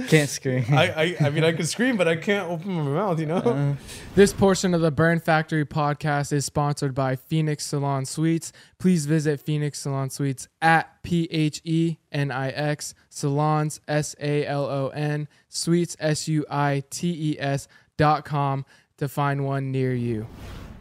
[0.08, 0.64] Can't scream.
[0.70, 3.38] I, I, I mean, I can scream, but I can't open my mouth, you know?
[3.38, 3.74] Uh-huh.
[4.14, 8.52] This portion of the Burn Factory podcast is sponsored by Phenix Salon Suites.
[8.78, 14.46] Please visit Phenix Salon Suites at P H E N I X Salons S A
[14.46, 17.68] L O N Suites S U I T E S
[17.98, 18.66] dot com
[18.98, 20.28] to find one near you.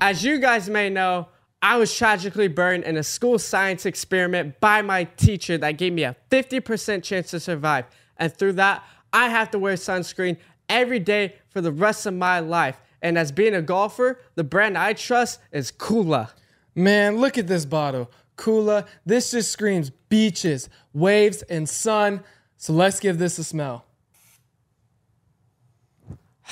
[0.00, 1.28] As you guys may know,
[1.62, 6.04] I was tragically burned in a school science experiment by my teacher that gave me
[6.04, 7.84] a 50% chance to survive.
[8.16, 8.82] And through that,
[9.12, 10.38] I have to wear sunscreen
[10.68, 12.80] every day for the rest of my life.
[13.02, 16.30] And as being a golfer, the brand I trust is Kula.
[16.74, 18.10] Man, look at this bottle.
[18.36, 18.86] Kula.
[19.04, 22.22] This just screams beaches, waves, and sun.
[22.56, 23.84] So let's give this a smell.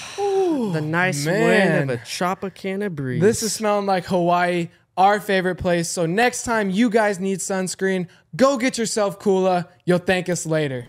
[0.17, 1.81] the nice man.
[1.81, 3.21] wind of a Tropicana breeze.
[3.21, 4.69] This is smelling like Hawaii,
[4.99, 5.89] our favorite place.
[5.89, 9.69] So next time you guys need sunscreen, go get yourself Kula.
[9.87, 10.87] You'll thank us later.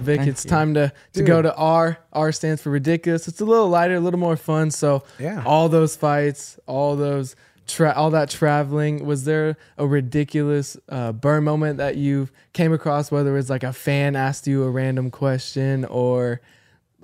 [0.00, 0.50] Vic, Thank it's you.
[0.50, 1.26] time to, to Dude.
[1.26, 1.98] go to R.
[2.12, 3.28] R stands for ridiculous.
[3.28, 4.72] It's a little lighter, a little more fun.
[4.72, 5.44] So Yeah.
[5.46, 7.36] all those fights, all those
[7.68, 9.06] tra- all that traveling.
[9.06, 13.12] Was there a ridiculous uh, burn moment that you came across?
[13.12, 16.40] Whether it's like a fan asked you a random question or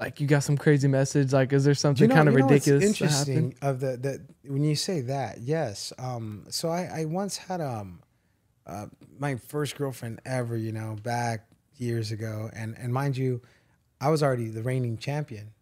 [0.00, 1.32] like you got some crazy message.
[1.32, 2.88] Like, is there something You know- kind of you know ridiculous that?
[2.88, 5.92] Interesting of the, the when you say that, yes.
[5.98, 8.00] Um, so I, I once had um,
[8.66, 8.86] uh,
[9.18, 11.46] my first girlfriend ever, you know, back
[11.76, 13.42] years ago, and and mind you,
[14.00, 15.52] I was already the reigning champion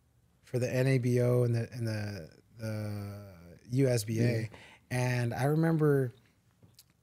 [0.44, 4.48] for the NABO and the and the the USBA,
[4.90, 6.12] and I remember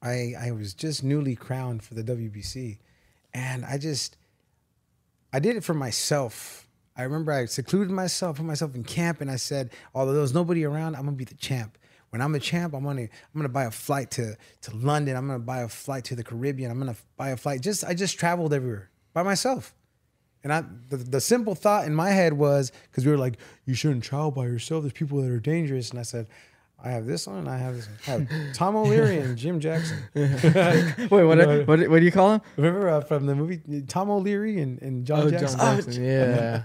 [0.02, 2.78] I I was just newly crowned for the WBC,
[3.34, 4.16] and I just
[5.34, 6.65] I did it for myself.
[6.98, 10.34] I remember I secluded myself, put myself in camp, and I said, although there was
[10.34, 11.78] nobody around, I'm gonna be the champ.
[12.12, 15.18] When I'm a champ, I'm gonna I'm gonna buy a flight to to London.
[15.18, 16.72] I'm gonna buy a flight to the Caribbean.
[16.72, 17.62] I'm gonna buy a flight.
[17.62, 19.74] Just I just traveled everywhere by myself.
[20.44, 23.74] And I the, the simple thought in my head was because we were like, you
[23.74, 24.84] shouldn't travel by yourself.
[24.84, 25.90] There's people that are dangerous.
[25.90, 26.28] And I said,
[26.82, 27.40] I have this one.
[27.40, 27.88] and I have this.
[28.06, 28.28] One.
[28.30, 29.98] I have Tom O'Leary and Jim Jackson.
[30.14, 31.90] Wait, what, what?
[31.90, 32.42] What do you call him?
[32.58, 35.60] Remember uh, from the movie Tom O'Leary and, and John Oh, John Jackson?
[35.60, 36.64] Jackson, yeah.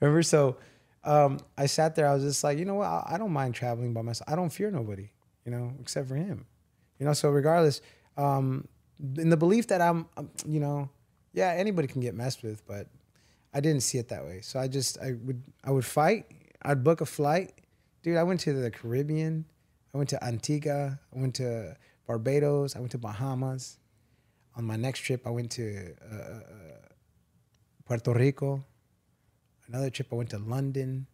[0.00, 0.22] Remember?
[0.22, 0.56] So
[1.04, 2.08] um, I sat there.
[2.08, 2.86] I was just like, you know what?
[2.86, 4.28] I, I don't mind traveling by myself.
[4.28, 5.10] I don't fear nobody,
[5.44, 6.46] you know, except for him.
[6.98, 7.12] You know.
[7.12, 7.80] So regardless,
[8.16, 8.66] um,
[9.16, 10.90] in the belief that I'm, um, you know,
[11.32, 12.88] yeah, anybody can get messed with, but
[13.54, 14.40] I didn't see it that way.
[14.42, 16.26] So I just I would I would fight.
[16.62, 17.52] I'd book a flight,
[18.02, 18.16] dude.
[18.16, 19.44] I went to the Caribbean.
[19.94, 20.98] I went to Antigua.
[21.14, 22.76] I went to Barbados.
[22.76, 23.78] I went to Bahamas.
[24.56, 26.40] On my next trip, I went to uh, uh,
[27.84, 28.64] Puerto Rico.
[29.68, 31.06] Another trip, I went to London.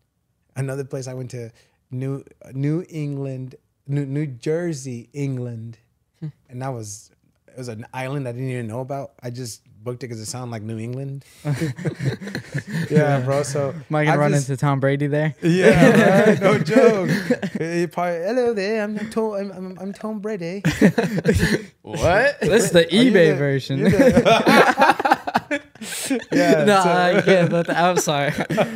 [0.56, 1.50] Another place, I went to
[1.90, 5.78] New New England, New New Jersey, England,
[6.20, 6.28] hmm.
[6.48, 7.10] and that was
[7.48, 9.12] it was an island I didn't even know about.
[9.22, 11.24] I just booked it because it sounded like New England.
[12.90, 13.42] yeah, bro.
[13.42, 15.34] So Am I gonna I've run just- into Tom Brady there?
[15.42, 16.40] Yeah, right.
[16.40, 17.10] No joke.
[17.58, 18.82] He probably, Hello there.
[18.84, 19.32] I'm Tom.
[19.34, 20.62] I'm, I'm, I'm Tom Brady.
[21.82, 22.40] What?
[22.40, 23.82] This is the eBay the- version.
[23.84, 25.13] the-
[26.32, 26.64] yeah.
[26.64, 27.52] no, I can't.
[27.52, 28.32] let that- I'm sorry.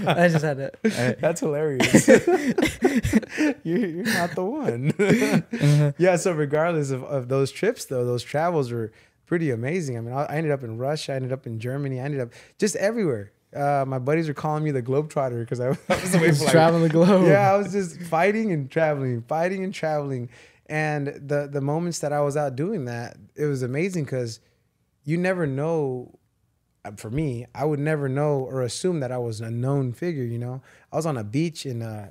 [0.07, 0.79] I just had it.
[0.85, 1.21] Right.
[1.21, 2.09] That's hilarious.
[3.65, 4.93] you're, you're not the one.
[4.99, 5.93] Uh-huh.
[5.99, 6.17] Yeah.
[6.17, 8.93] So regardless of, of those trips, though, those travels were
[9.27, 9.97] pretty amazing.
[9.97, 11.13] I mean, I, I ended up in Russia.
[11.13, 12.01] I ended up in Germany.
[12.01, 13.33] I ended up just everywhere.
[13.55, 16.53] Uh, my buddies were calling me the Globetrotter because I, I was away for like,
[16.53, 17.27] traveling the globe.
[17.27, 20.29] Yeah, I was just fighting and traveling, fighting and traveling.
[20.67, 24.41] And the the moments that I was out doing that, it was amazing because
[25.05, 26.18] you never know uh,
[26.97, 30.25] for me, I would never know or assume that I was a known figure.
[30.25, 30.63] You know,
[30.93, 32.11] I was on a beach in uh,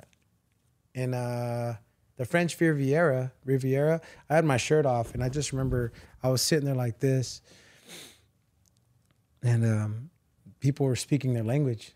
[0.94, 1.76] in uh,
[2.16, 3.32] the French Riviera.
[3.44, 4.00] Riviera.
[4.30, 5.92] I had my shirt off, and I just remember
[6.22, 7.40] I was sitting there like this,
[9.42, 10.10] and um,
[10.60, 11.92] people were speaking their language.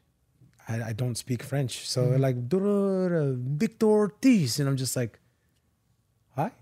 [0.68, 5.18] I, I don't speak French, so they're like Victor Ortiz, and I'm just like,
[6.36, 6.52] hi,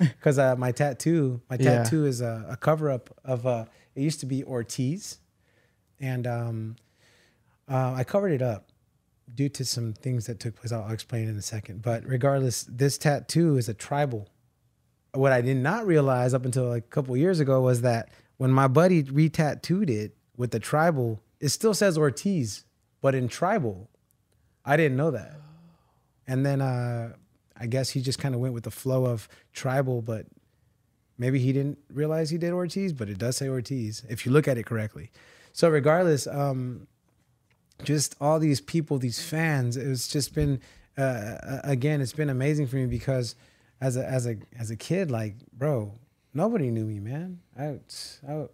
[0.00, 1.82] because uh, my tattoo, my Yeah.
[1.84, 5.18] tattoo is a, a cover up of uh, it used to be Ortiz,
[6.00, 6.76] and um,
[7.70, 8.68] uh, I covered it up
[9.34, 10.72] due to some things that took place.
[10.72, 11.82] I'll, explain in a second.
[11.82, 14.28] But regardless, this tattoo is a tribal.
[15.12, 18.68] What I did not realize up until a couple years ago was that when my
[18.68, 22.64] buddy re-tattooed it with the tribal, it still says Ortiz,
[23.00, 23.88] but in tribal.
[24.64, 25.36] I didn't know that.
[26.26, 27.14] And then uh,
[27.58, 30.26] I guess he just kind of went with the flow of tribal, but
[31.18, 34.46] maybe he didn't realize he did Ortiz, but it does say Ortiz if you look
[34.46, 35.10] at it correctly.
[35.56, 36.86] So regardless, um,
[37.82, 40.60] just all these people, these fans, it's just been
[40.98, 43.36] uh, again, it's been amazing for me because
[43.80, 45.94] as a as a as a kid, like bro,
[46.34, 47.40] nobody knew me, man.
[47.58, 47.78] I,
[48.28, 48.48] I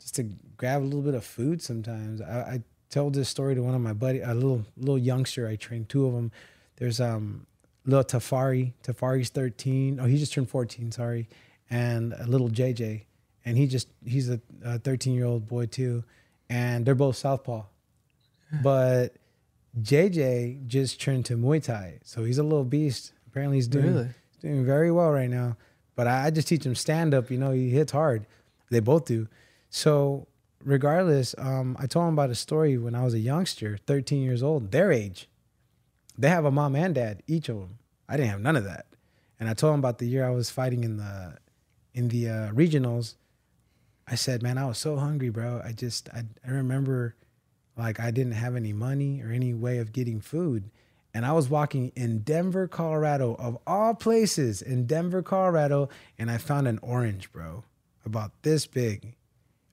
[0.00, 0.24] just to
[0.56, 2.20] grab a little bit of food sometimes.
[2.20, 5.46] I, I told this story to one of my buddy, a little little youngster.
[5.46, 6.32] I trained two of them.
[6.78, 7.46] There's um
[7.86, 8.72] little Tafari.
[8.82, 10.00] Tafari's 13.
[10.00, 10.90] Oh, he just turned 14.
[10.90, 11.28] Sorry,
[11.70, 13.02] and a little JJ,
[13.44, 14.40] and he just he's a
[14.78, 16.04] 13 year old boy too,
[16.50, 17.64] and they're both southpaw,
[18.62, 19.14] but
[19.80, 23.12] JJ just turned to Muay Thai, so he's a little beast.
[23.26, 24.06] Apparently, he's doing Really?
[24.30, 25.56] he's doing very well right now.
[25.94, 27.30] But I, I just teach him stand up.
[27.30, 28.26] You know, he hits hard.
[28.70, 29.28] They both do.
[29.70, 30.26] So
[30.64, 34.42] regardless, um, I told him about a story when I was a youngster, 13 years
[34.42, 35.28] old, their age.
[36.16, 37.78] They have a mom and dad, each of them.
[38.08, 38.86] I didn't have none of that.
[39.38, 41.36] And I told him about the year I was fighting in the
[41.94, 43.14] in the uh, regionals.
[44.10, 45.60] I said, man, I was so hungry, bro.
[45.64, 47.14] I just I, I remember
[47.76, 50.70] like I didn't have any money or any way of getting food.
[51.14, 55.88] And I was walking in Denver, Colorado, of all places, in Denver, Colorado,
[56.18, 57.64] and I found an orange, bro,
[58.04, 59.16] about this big.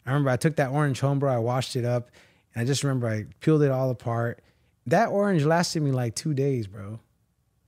[0.05, 1.33] I remember I took that orange home, bro.
[1.33, 2.09] I washed it up,
[2.53, 4.41] and I just remember I peeled it all apart.
[4.87, 6.99] That orange lasted me like two days, bro,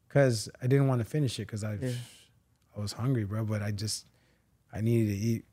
[0.08, 1.78] because I didn't want to finish it because I,
[2.76, 3.44] I was hungry, bro.
[3.44, 4.06] But I just,
[4.72, 5.46] I needed to eat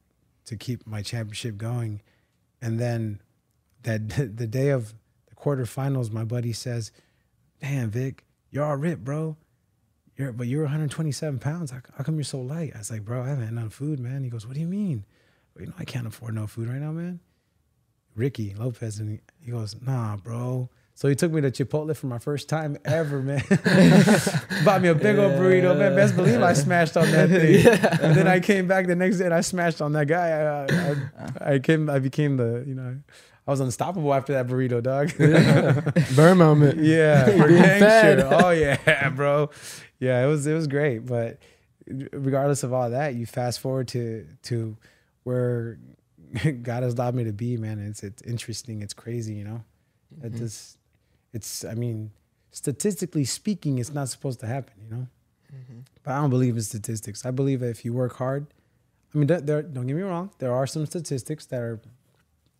[0.47, 2.01] to keep my championship going.
[2.61, 3.21] And then
[3.83, 4.95] that the day of
[5.29, 6.93] the quarterfinals, my buddy says,
[7.61, 9.37] "Damn, Vic, you're all ripped, bro.
[10.17, 11.71] You're but you're 127 pounds.
[11.71, 14.01] How, how come you're so light?" I was like, "Bro, I haven't had enough food,
[14.01, 15.05] man." He goes, "What do you mean?"
[15.55, 17.21] Well, you know, I can't afford no food right now, man.
[18.15, 22.07] Ricky Lopez, and he, he goes, "Nah, bro." So he took me to Chipotle for
[22.07, 23.43] my first time ever, man.
[24.65, 25.97] Bought me a big old burrito, man.
[25.97, 27.65] Best believe I smashed on that thing.
[27.65, 27.99] Yeah.
[28.01, 30.29] And then I came back the next day and I smashed on that guy.
[30.31, 32.97] I, I, I came, I became the, you know,
[33.47, 35.13] I was unstoppable after that burrito, dog.
[36.17, 36.79] Burn moment.
[36.79, 38.29] Yeah, for being dang sure.
[38.45, 39.51] Oh yeah, bro.
[39.99, 41.01] Yeah, it was it was great.
[41.05, 41.39] But
[41.87, 44.77] regardless of all that, you fast forward to to
[45.25, 45.79] where
[46.63, 47.81] God has allowed me to be, man.
[47.81, 48.81] It's it's interesting.
[48.81, 49.63] It's crazy, you know.
[50.23, 50.39] It Mhm.
[50.39, 50.79] just
[51.35, 52.13] it's I mean,
[52.51, 55.07] statistically speaking, it's not supposed to happen, you know.
[55.55, 55.81] Mm-hmm.
[56.03, 57.27] But I don't believe in statistics.
[57.27, 58.47] I believe that if you work hard,
[59.15, 60.31] I mean, there, there, don't get me wrong.
[60.39, 61.81] There are some statistics that are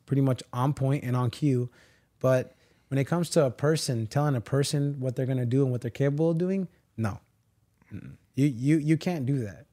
[0.07, 1.71] pretty much on point and on cue,
[2.21, 2.55] but
[2.89, 5.81] when it comes to a person telling a person what they're gonna do and what
[5.81, 7.19] they're capable of doing, no,
[7.93, 8.13] Mm-mm.
[8.35, 9.67] you you you can't do that.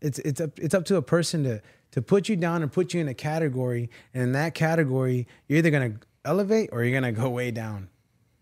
[0.00, 1.62] It's it's up it's up to a person to
[1.92, 5.58] to put you down and put you in a category, and in that category, you're
[5.58, 5.94] either gonna
[6.24, 7.88] elevate or you're gonna go way down,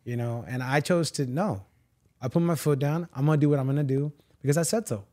[0.04, 0.44] you know.
[0.46, 1.64] And I chose to no.
[2.20, 3.08] I put my foot down.
[3.14, 5.04] I'm gonna do what I'm gonna do because I said so.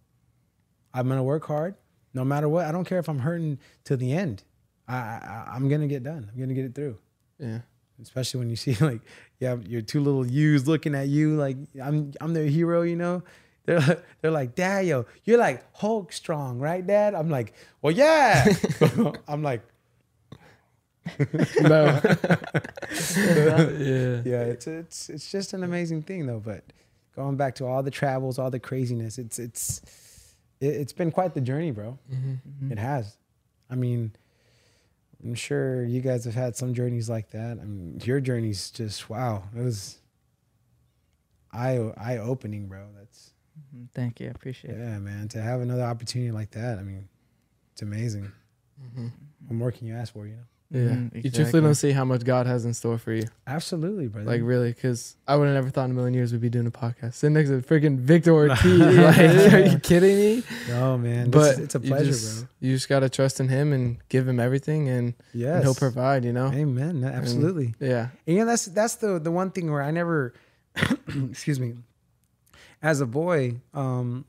[0.93, 1.75] I'm gonna work hard,
[2.13, 2.65] no matter what.
[2.65, 4.43] I don't care if I'm hurting to the end.
[4.87, 6.29] I, I I'm gonna get done.
[6.31, 6.97] I'm gonna get it through.
[7.39, 7.59] Yeah.
[8.01, 9.01] Especially when you see like
[9.39, 13.23] yeah, your two little U's looking at you like I'm I'm their hero, you know.
[13.65, 17.13] They're like, they're like, Dad, yo, you're like Hulk strong, right, Dad?
[17.13, 18.45] I'm like, well, yeah.
[19.27, 19.61] I'm like,
[21.61, 21.99] No.
[23.19, 24.41] yeah, yeah.
[24.43, 26.39] It's it's it's just an amazing thing though.
[26.39, 26.63] But
[27.15, 29.81] going back to all the travels, all the craziness, it's it's
[30.59, 31.97] it, it's been quite the journey, bro.
[32.11, 32.71] Mhm.
[32.71, 33.17] It has.
[33.69, 34.11] I mean,
[35.23, 37.59] I'm sure you guys have had some journeys like that.
[37.61, 39.43] I mean, your journey's just wow.
[39.55, 39.99] It was
[41.51, 42.85] eye eye opening, bro.
[42.97, 43.33] That's
[43.75, 43.89] Mhm.
[43.93, 44.27] Thank you.
[44.27, 44.79] I appreciate it.
[44.79, 45.27] yeah, man.
[45.29, 47.09] To have another opportunity like that, I mean,
[47.73, 48.31] it's amazing.
[48.81, 49.11] Mhm.
[49.47, 50.25] What more can you ask for?
[50.25, 50.43] You know.
[50.71, 50.81] Yeah.
[50.81, 53.23] Mhm, You truthfully don't see how much God has in store for you.
[53.47, 54.29] Absolutely, brother.
[54.29, 56.67] Like really, because I would have never thought in a million years we'd be doing
[56.67, 57.15] a podcast.
[57.15, 58.63] Sitting next to freaking Victor Ortiz.
[58.65, 58.85] Yeah.
[59.09, 60.43] like, are you kidding me?
[60.67, 61.31] No, man.
[61.31, 62.49] But is- it's a you pleasure, just- bro.
[62.61, 66.23] You just gotta trust in Him and give Him everything, and, and He'll provide.
[66.23, 66.51] You know.
[66.53, 67.03] Amen.
[67.03, 67.73] And- Absolutely.
[67.79, 68.09] yeah.
[68.27, 70.33] And you know, that's that's the the one thing where I never
[71.29, 71.73] excuse me.
[72.81, 74.23] As a boy, um,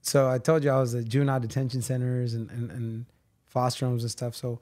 [0.00, 3.06] so I told you I was at juvenile detention centers and, and, and
[3.44, 4.34] foster homes and stuff.
[4.34, 4.60] So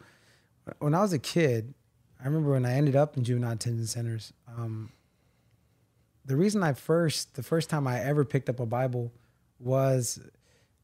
[0.78, 1.74] when I was a kid,
[2.20, 4.92] I remember when I ended up in juvenile detention centers, um,
[6.24, 9.12] the reason I first the first time I ever picked up a Bible
[9.58, 10.20] was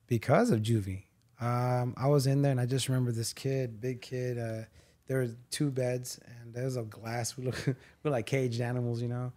[0.06, 1.04] because of juvie.
[1.40, 4.64] Um, I was in there and I just remember this kid, big kid, uh,
[5.08, 7.36] there were two beds, and there was a glass.
[7.36, 7.66] We look,
[8.02, 9.32] we're like caged animals, you know.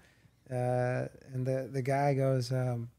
[0.49, 2.89] Uh, and the the guy goes, um,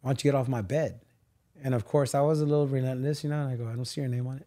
[0.00, 1.00] "Why don't you get off my bed?"
[1.62, 3.42] And of course, I was a little relentless, you know.
[3.42, 4.46] And I go, "I don't see your name on it."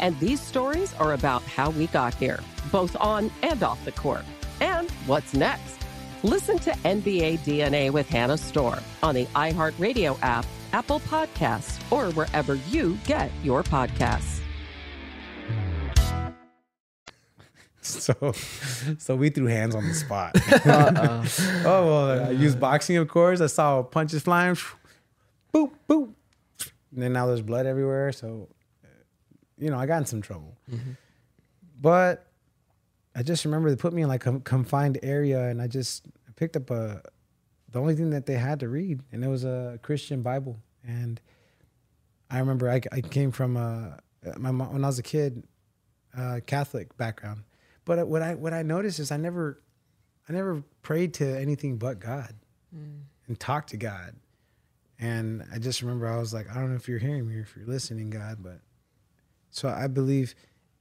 [0.00, 0.18] LeBron James.
[0.18, 2.40] And these stories are about how we got here,
[2.72, 4.24] both on and off the court.
[4.60, 5.78] And what's next?
[6.22, 12.54] Listen to NBA DNA with Hannah Storm on the iHeartRadio app, Apple Podcasts, or wherever
[12.70, 14.40] you get your podcasts.
[17.82, 18.32] So,
[18.98, 20.36] so we threw hands on the spot.
[20.66, 21.26] Uh-uh.
[21.64, 23.40] oh well, I used boxing, of course.
[23.40, 24.54] I saw punches flying,
[25.52, 26.12] boop boop,
[26.92, 28.12] and then now there's blood everywhere.
[28.12, 28.48] So,
[29.60, 30.56] you know, I got in some trouble.
[31.80, 32.26] But
[33.14, 36.06] I just remember they put me in like a confined area, and I just
[36.36, 37.02] picked up a
[37.70, 40.58] the only thing that they had to read, and it was a Christian Bible.
[40.86, 41.20] And
[42.30, 43.98] I remember I, I came from a
[44.38, 45.44] my mom, when I was a kid,
[46.16, 47.44] uh, Catholic background.
[47.84, 49.62] But what I what I noticed is I never
[50.28, 52.34] I never prayed to anything but God
[53.28, 54.14] and talked to God.
[54.98, 57.40] And I just remember I was like, I don't know if you're hearing me or
[57.40, 58.60] if you're listening, God, but
[59.50, 60.34] so I believe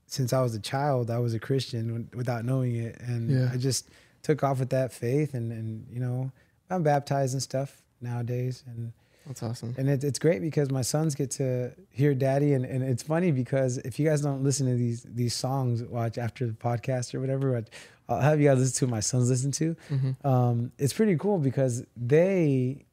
[0.07, 3.49] since I was a child, I was a Christian without knowing it, and Yeah.
[3.53, 3.89] I just
[4.23, 6.31] took off with that faith, and and you know,
[6.69, 8.91] I'm baptized and stuff nowadays, and
[9.27, 9.75] That's awesome.
[9.77, 13.31] and it, it's great because my sons get to hear daddy and, and it's funny
[13.31, 17.19] because if you guys don't listen to these these songs watch after the podcast or
[17.19, 17.69] whatever what
[18.07, 20.25] i'll have you guys listen to my sons listen to Mhm.
[20.25, 22.85] um, it's pretty cool because they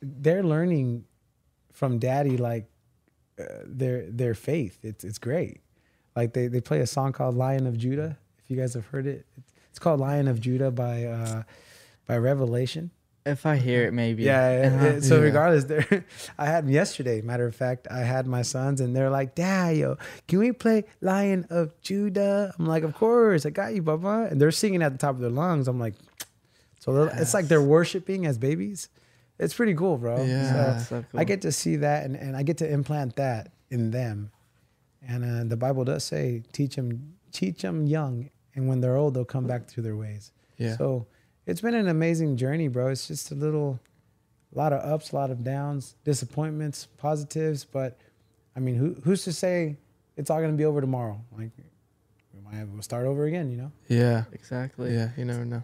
[0.00, 1.04] they're learning
[1.72, 2.66] from daddy like
[3.38, 5.60] uh, their their faith it's it's great
[6.14, 9.06] like they, they play a song called lion of judah if you guys have heard
[9.06, 9.26] it
[9.70, 11.42] it's called lion of judah by uh
[12.06, 12.90] by revelation
[13.26, 14.22] If I hear it, maybe.
[14.22, 14.50] yeah.
[14.50, 15.00] it- Uh-huh.
[15.00, 15.82] so regardless, there,
[16.38, 17.20] I had them yesterday.
[17.22, 20.84] Matter of fact, I had my sons, and they're like, "Dad, yo, can we play
[21.02, 24.92] Lion of Judah?" I'm like, "Of course, I got you, Baba." And they're singing at
[24.94, 25.66] the top of their lungs.
[25.66, 25.94] I'm like,
[26.78, 28.88] so they're- it's like they're worshiping as babies.
[29.38, 30.24] It's pretty cool, bro.
[30.24, 30.78] Yeah.
[30.78, 31.20] So so cool.
[31.20, 34.30] I get to see that, and, and I get to implant that in them.
[35.06, 39.14] And uh, the Bible does say, "Teach them, teach them young, and when they're old,
[39.14, 40.76] they'll come back to their ways." Yeah.
[40.76, 41.06] So
[41.46, 42.88] it's been an amazing journey, bro.
[42.88, 43.78] It's just a little,
[44.54, 47.64] a lot of ups, a lot of downs, disappointments, positives.
[47.64, 47.98] But
[48.56, 49.76] I mean, who, who's to say
[50.16, 51.20] it's all gonna be over tomorrow?
[51.36, 51.50] Like
[52.32, 53.72] we might have to start over again, you know?
[53.88, 54.24] Yeah.
[54.32, 54.94] Exactly.
[54.94, 55.62] Yeah, you never know.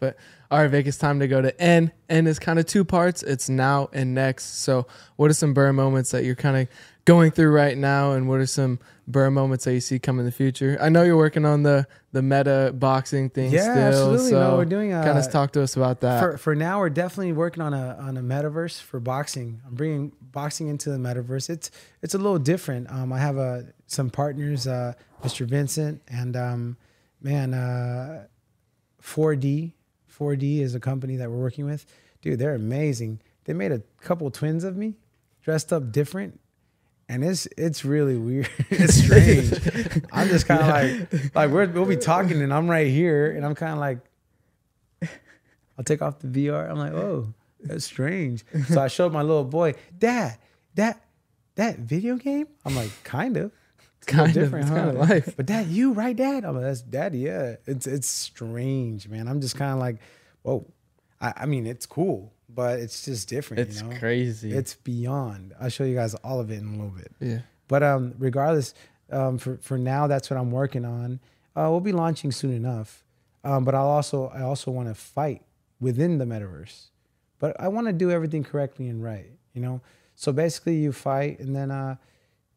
[0.00, 0.16] But
[0.50, 1.92] all right, Vic, it's time to go to N.
[2.08, 3.22] N is kind of two parts.
[3.22, 4.60] It's now and next.
[4.62, 4.86] So,
[5.16, 6.68] what are some burn moments that you're kind of
[7.04, 10.24] going through right now, and what are some burn moments that you see come in
[10.24, 10.78] the future?
[10.80, 13.74] I know you're working on the the meta boxing thing Yeah, still.
[13.76, 14.30] absolutely.
[14.30, 16.20] So No, we're doing, kind uh, of talk to us about that.
[16.20, 19.60] For for now, we're definitely working on a on a metaverse for boxing.
[19.66, 21.50] I'm bringing boxing into the metaverse.
[21.50, 21.70] It's
[22.02, 22.90] it's a little different.
[22.90, 24.92] Um, I have uh, some partners, uh,
[25.22, 25.44] Mr.
[25.46, 26.76] Vincent and um,
[27.20, 28.26] man, uh,
[29.02, 29.72] 4D
[30.18, 31.86] 4D is a company that we're working with.
[32.22, 33.20] Dude, they're amazing.
[33.44, 34.96] They made a couple twins of me,
[35.42, 36.40] dressed up different,
[37.08, 38.48] and it's it's really weird.
[38.70, 39.52] it's strange.
[40.12, 43.44] I'm just kind of like like we're, we'll be talking, and I'm right here, and
[43.46, 43.98] I'm kind of like,
[45.78, 46.68] I'll take off the VR.
[46.68, 48.44] I'm like, oh, that's strange.
[48.68, 50.38] So I showed my little boy, Dad,
[50.74, 51.00] that
[51.54, 52.48] that video game.
[52.64, 53.52] I'm like, kind of.
[54.08, 55.34] It's a little Kind of, life.
[55.36, 56.44] But dad, you right, dad?
[56.44, 57.18] I'm like, that's daddy.
[57.18, 59.28] Yeah, it's it's strange, man.
[59.28, 59.96] I'm just kind of like,
[60.42, 60.66] whoa.
[61.20, 63.68] I, I mean, it's cool, but it's just different.
[63.68, 63.98] It's you know?
[63.98, 64.52] crazy.
[64.52, 65.54] It's beyond.
[65.60, 67.12] I'll show you guys all of it in a little bit.
[67.20, 67.40] Yeah.
[67.66, 68.74] But um, regardless,
[69.10, 71.20] um, for for now, that's what I'm working on.
[71.56, 73.04] Uh, we'll be launching soon enough.
[73.44, 75.42] Um, but I'll also I also want to fight
[75.80, 76.86] within the metaverse,
[77.38, 79.30] but I want to do everything correctly and right.
[79.54, 79.80] You know,
[80.14, 81.96] so basically you fight, and then uh,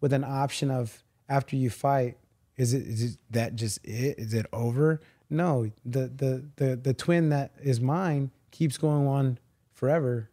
[0.02, 2.18] with an option of after you fight,
[2.58, 4.20] is it is it that just it?
[4.20, 5.00] Is it over?
[5.30, 9.40] No, the the the the twin that is mine keeps going on
[9.74, 10.30] forever,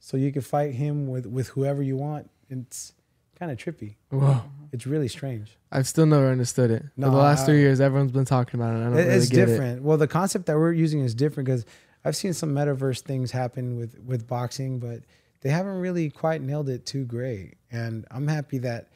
[0.00, 2.30] so you can fight him with with whoever you want.
[2.48, 2.94] It's
[3.38, 3.96] kind of trippy.
[4.10, 4.42] Whoa.
[4.72, 5.56] It's really strange.
[5.70, 6.82] I've still never understood it.
[6.96, 8.80] No, For the last I- three years, everyone's been talking about it.
[8.80, 9.82] I don't It- really it's get different.
[9.82, 11.64] Well, the concept that we're using is different because
[12.04, 15.02] I've seen some metaverse things happen with with boxing, but
[15.42, 17.54] they haven't really quite nailed it too great.
[17.70, 18.88] And I'm happy that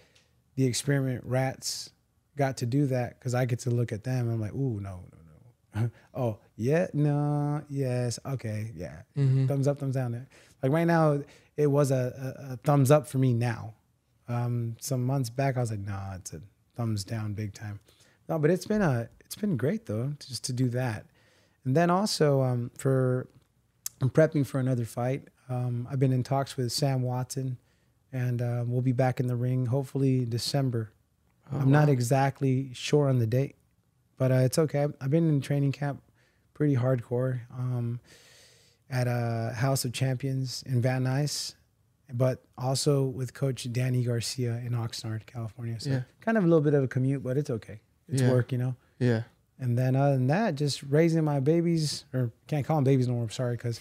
[0.57, 1.91] the experiment rats
[2.37, 4.31] got to do that because I get to look at them.
[4.31, 5.05] I'm like, ooh, no,
[5.75, 5.91] no, no.
[6.15, 9.03] oh, yeah, no, yes, okay, yeah.
[9.17, 9.49] Mhm.
[9.49, 10.27] Thumbs up, thumbs down.
[10.63, 11.23] Like right now,
[11.57, 13.75] it was a, a, a thumbs up for me now.
[14.29, 16.41] Um, some months back, I was like, nah, it's a
[16.77, 17.81] thumbs down big time.
[18.29, 21.07] No, but it's been a it's been great though, just to do that.
[21.65, 23.29] And then also um, for
[24.01, 25.29] I'm prepping for another fight.
[25.49, 27.59] Um, I've been in talks with Sam Watson,
[28.13, 30.91] and uh, we'll be back in the ring hopefully December.
[31.53, 33.57] Oh, I'm not exactly sure on the date,
[34.19, 34.87] but uh, it's okay.
[35.01, 36.03] I've been in training camp
[36.55, 38.01] pretty hardcore um,
[38.91, 41.55] at a House of Champions in Van Nuys,
[42.13, 45.79] but also with Coach Danny Garcia in Oxnard, California.
[45.81, 46.01] So Yeah.
[46.21, 47.81] kind of a little bit of a commute, but it's okay.
[48.09, 48.31] It's Yeah.
[48.31, 48.77] work, you know.
[48.99, 49.23] Yeah.
[49.59, 53.15] And then other than that, just raising my babies, or can't call them babies no
[53.15, 53.23] more.
[53.25, 53.81] I'm sorry, because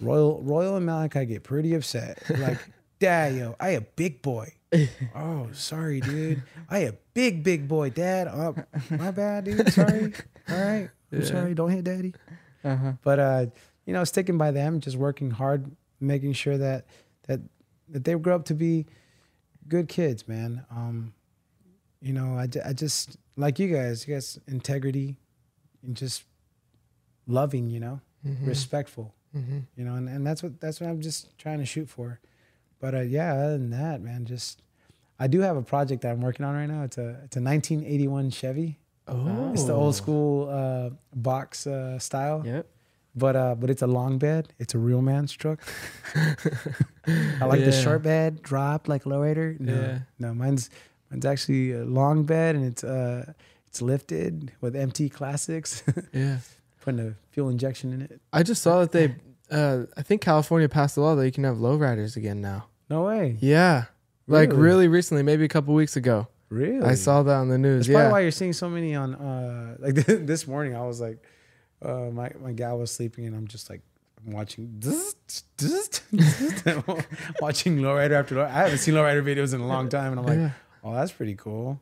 [0.00, 2.22] Royal Royal and Malachi get pretty upset.
[2.38, 2.58] Like,
[3.00, 4.52] Dad, yo, I a big boy.
[5.16, 6.42] oh, sorry, dude.
[6.68, 8.28] I a big big boy, Dad.
[8.28, 8.54] Oh,
[8.90, 9.72] my bad, dude.
[9.72, 10.12] Sorry.
[10.48, 10.90] All right.
[11.12, 11.24] I'm Yeah.
[11.24, 11.54] sorry.
[11.54, 12.14] Don't hit Daddy.
[12.62, 12.92] Uh-huh.
[13.02, 13.46] But uh,
[13.86, 16.84] you know, sticking by them, just working hard, making sure that
[17.26, 17.40] that
[17.88, 18.86] that they grow up to be
[19.66, 20.64] good kids, man.
[20.70, 21.14] Um,
[22.02, 25.16] you know, I, I just like you guys, you guys integrity
[25.82, 26.24] and just
[27.26, 28.46] loving, you know, Mhm.
[28.46, 29.64] respectful, Mhm.
[29.74, 32.20] you know, and, and that's what that's what I'm just trying to shoot for.
[32.80, 34.62] But uh, yeah, other than that, man, just
[35.18, 36.82] I do have a project that I'm working on right now.
[36.84, 38.78] It's a it's a 1981 Chevy.
[39.08, 39.50] Oh.
[39.52, 42.42] It's the old school uh, box uh, style.
[42.44, 42.66] Yep.
[43.16, 44.52] But uh, but it's a long bed.
[44.58, 45.60] It's a real man's truck.
[47.06, 49.58] I like the short bed, drop like lowrider.
[49.58, 49.98] No, Yeah.
[50.18, 50.70] no, mine's
[51.10, 53.32] mine's actually a long bed and it's uh
[53.66, 55.82] it's lifted with MT classics.
[56.12, 56.38] Yeah.
[56.82, 58.20] Putting a fuel injection in it.
[58.32, 59.14] I just saw that they,
[59.50, 62.66] uh, I think California passed a law that you can have lowriders again now.
[62.88, 63.36] No way.
[63.40, 63.84] Yeah.
[64.26, 64.62] Like Really?
[64.62, 66.28] really recently, maybe a couple weeks ago.
[66.48, 66.84] Really?
[66.84, 67.86] I saw that on the news.
[67.86, 68.12] That's probably yeah.
[68.12, 70.74] why you're seeing so many on uh like this morning.
[70.76, 71.18] I was like,
[71.82, 73.82] uh my my gal was sleeping and I'm just like
[74.26, 74.80] I'm watching
[77.40, 78.46] watching lowrider after lowrider.
[78.50, 80.50] I haven't seen lowrider videos in a long time, and I'm like, Yeah.
[80.84, 81.80] oh, that's pretty cool.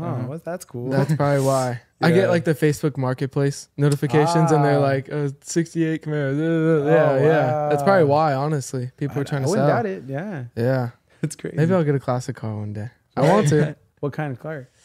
[0.00, 0.26] Huh, Uh-huh.
[0.28, 0.90] what, that's cool.
[0.90, 1.80] That's probably why.
[2.00, 4.92] I get like the Facebook Marketplace notifications, and they're Ah.
[4.92, 6.32] like, uh, 68 Camaro.
[6.32, 7.68] uh, Yeah, Oh, yeah.
[7.70, 8.90] That's probably why, honestly.
[8.96, 9.76] People are trying I to wouldn't sell.
[9.76, 10.04] doubt it.
[10.08, 10.90] Yeah, Yeah.
[11.20, 11.56] That's crazy.
[11.56, 12.88] Maybe I'll get a classic car one day.
[13.16, 13.76] I want to.
[14.00, 14.68] what kind of car?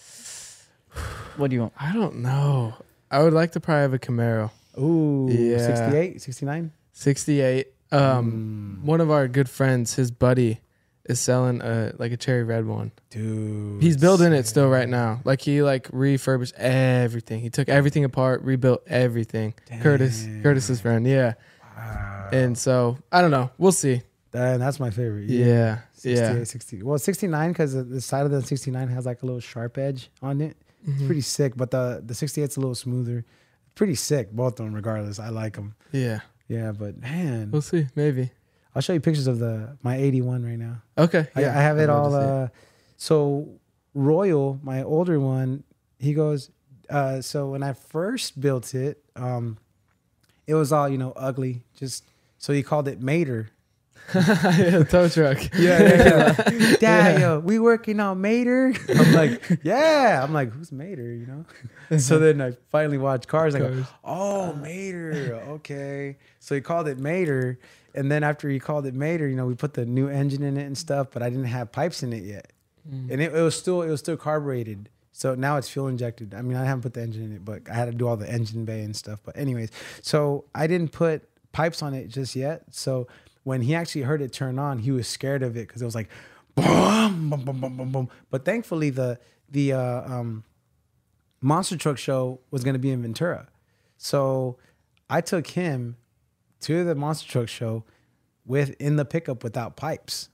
[1.37, 1.73] What do you want?
[1.79, 2.73] I don't know.
[3.11, 4.51] I would like to probably have a Camaro.
[4.79, 5.57] Ooh, Yeah.
[5.57, 6.71] 68, 69?
[6.93, 7.67] 68.
[7.91, 8.85] Um, Mm.
[8.85, 10.59] one of our good friends, his buddy,
[11.05, 12.91] is selling a like a cherry red one.
[13.09, 15.21] Dude, He's building it still right now.
[15.23, 17.41] Like he like refurbished everything.
[17.41, 19.53] He took everything apart, rebuilt everything.
[19.81, 21.33] Curtis, Curtis's friend, yeah.
[22.31, 23.51] And so I don't know.
[23.57, 24.01] We'll see.
[24.33, 25.29] And that's my favorite.
[25.29, 26.43] Yeah, 68, yeah.
[26.43, 26.83] 60.
[26.83, 30.41] Well, 69 because the side of the 69 has like a little sharp edge on
[30.41, 30.57] it.
[30.85, 31.05] It's Mhm.
[31.05, 33.23] pretty sick, but the the 68's a little smoother.
[33.75, 34.73] Pretty sick, both of them.
[34.73, 35.75] Regardless, I like them.
[35.91, 36.19] Yeah.
[36.47, 37.87] Yeah, but man, We'll see.
[37.95, 38.31] Maybe.
[38.75, 40.81] I'll show you pictures of the my 81 right now.
[40.97, 41.27] Okay.
[41.37, 41.57] Yeah.
[41.57, 42.13] I have it all.
[42.13, 42.49] Uh,
[42.97, 43.47] so
[43.93, 45.63] Royal, my older one,
[45.97, 46.51] he goes.
[46.89, 49.57] Uh, so when I first built it, um,
[50.45, 51.63] it was all you know ugly.
[51.77, 52.03] Just
[52.37, 53.49] so he called it Mater.
[54.13, 55.37] yeah, tow truck.
[55.57, 56.75] Yeah, yeah, yeah.
[56.79, 58.73] Dad, yo, we working on Mater.
[58.89, 60.21] I'm like, yeah.
[60.23, 61.11] I'm like, who's Mater?
[61.11, 61.97] You know.
[61.97, 63.55] so then I finally watched Cars.
[63.55, 65.41] I go, oh, Mater.
[65.49, 66.17] Okay.
[66.39, 67.57] So he called it Mater,
[67.95, 70.57] and then after he called it Mater, you know, we put the new engine in
[70.57, 72.51] it and stuff, but I didn't have pipes in it yet,
[72.87, 73.09] Mm.
[73.11, 74.89] and it, it was still it was still carbureted.
[75.11, 76.33] So now it's fuel injected.
[76.35, 78.17] I mean, I haven't put the engine in it, but I had to do all
[78.17, 79.21] the engine bay and stuff.
[79.23, 81.23] But anyways, so I didn't put
[81.53, 82.63] pipes on it just yet.
[82.71, 83.07] So
[83.43, 85.95] when he actually heard it turn on, he was scared of it because it was
[85.95, 86.09] like
[86.55, 88.09] boom, boom, boom, boom, boom, boom.
[88.29, 89.17] But thankfully, the
[89.49, 90.43] the uh, um,
[91.41, 93.47] monster truck show was going to be in Ventura,
[93.97, 94.57] so
[95.09, 95.97] I took him
[96.65, 97.83] to the monster truck show
[98.43, 100.29] with in the pickup without pipes.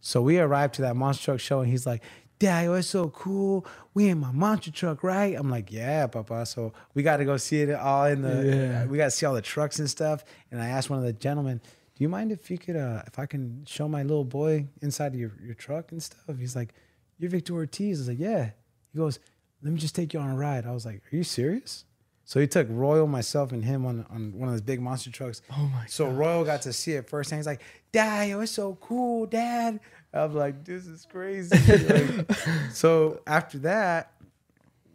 [0.00, 2.02] So we arrived to that monster truck show, and he's like,
[2.40, 3.64] "Dad, it was so cool.
[3.94, 7.36] We in my monster truck, right?" I'm like, "Yeah, Papa." So we got to go
[7.36, 8.44] see it all in the.
[8.44, 8.86] Yeah.
[8.86, 10.24] We got to see all the trucks and stuff.
[10.50, 13.18] And I asked one of the gentlemen, "Do you mind if you could, uh, if
[13.18, 16.74] I can show my little boy inside of your, your truck and stuff?" He's like,
[17.18, 18.50] "You're Victor Ortiz." I was like, "Yeah."
[18.92, 19.20] He goes,
[19.62, 21.84] "Let me just take you on a ride." I was like, "Are you serious?"
[22.28, 25.40] So he took Royal, myself, and him on on one of those big monster trucks.
[25.50, 28.52] Oh my So Royal got to see it first, and he's like, "Dad, yo, it's
[28.52, 29.80] so cool, Dad."
[30.12, 31.56] I'm like, "This is crazy."
[31.88, 32.30] Like,
[32.74, 34.12] so after that,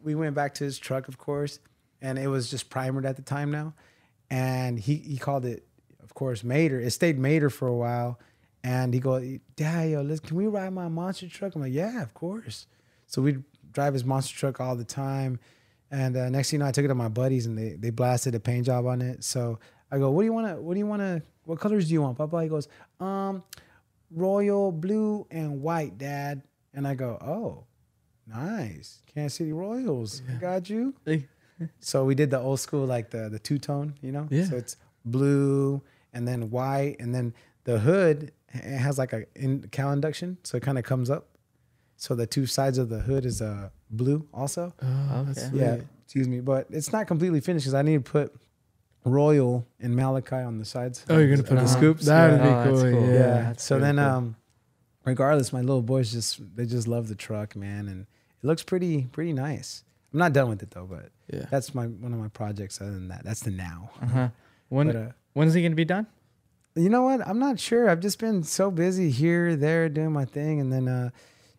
[0.04, 1.60] we went back to his truck, of course,
[2.04, 3.74] and it was just primered at the time now,
[4.30, 5.66] and he he called it,
[6.04, 6.80] of course, Mater.
[6.80, 8.20] It stayed Mater for a while,
[8.64, 9.20] and he go,
[9.56, 12.68] "Dad, yo, let's can we ride my monster truck?" I'm like, "Yeah, of course."
[13.08, 13.38] So we
[13.72, 15.40] drive his monster truck all the time.
[15.94, 17.92] And uh, next thing you know, I took it to my buddies and they they
[17.92, 19.24] blasted a paint job on it.
[19.24, 19.60] So
[19.92, 20.60] I go, what do you want to?
[20.60, 21.22] What do you want to?
[21.46, 22.42] What colors do you want, Papa?
[22.42, 22.68] He goes,
[23.00, 23.44] um,
[24.10, 26.42] royal blue and white, Dad.
[26.74, 27.66] And I go, oh,
[28.26, 30.24] nice, Kansas City Royals.
[30.28, 30.96] I got you.
[31.80, 34.28] so we did the old school, like the the two tone, you know.
[34.32, 34.46] Yeah.
[34.46, 35.80] So it's blue
[36.12, 40.58] and then white, and then the hood it has like a in cowl induction, so
[40.58, 41.28] it kind of comes up.
[41.98, 44.74] So the two sides of the hood is uh blue also.
[44.82, 48.34] Oh, that's Yeah, excuse me, but it's not completely finished because I need to put
[49.06, 51.06] royal and Malachi on the sides.
[51.10, 52.06] Oh, you're gonna of put the scoops.
[52.06, 52.64] that'd yeah.
[52.64, 53.08] be Oh, cool, cool.
[53.10, 53.14] Yeah.
[53.20, 53.54] yeah.
[53.58, 54.06] So then, cool.
[54.06, 54.36] um,
[55.06, 58.02] regardless, my little boys just they just love the truck, man, and
[58.42, 59.84] it looks pretty pretty nice.
[60.14, 61.46] I'm not done with it though, but Yeah.
[61.50, 62.80] that's my one of my projects.
[62.82, 63.92] Other than that, that's the now.
[64.02, 64.30] Uh-huh.
[64.70, 66.08] When But, uh, when's he gonna be done?
[66.76, 67.22] you know what?
[67.28, 67.88] I'm not sure.
[67.90, 71.10] I've just been so busy here, there, doing my thing, and then, uh,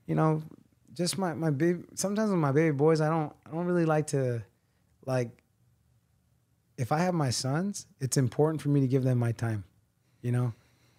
[0.09, 0.43] you know,
[0.95, 1.83] just my my baby.
[1.95, 4.43] Sometimes with my baby boys, I don't I don't really like to,
[5.05, 5.31] like.
[6.77, 9.63] If I have my sons, it's important for me to give them my time,
[10.23, 10.55] you know.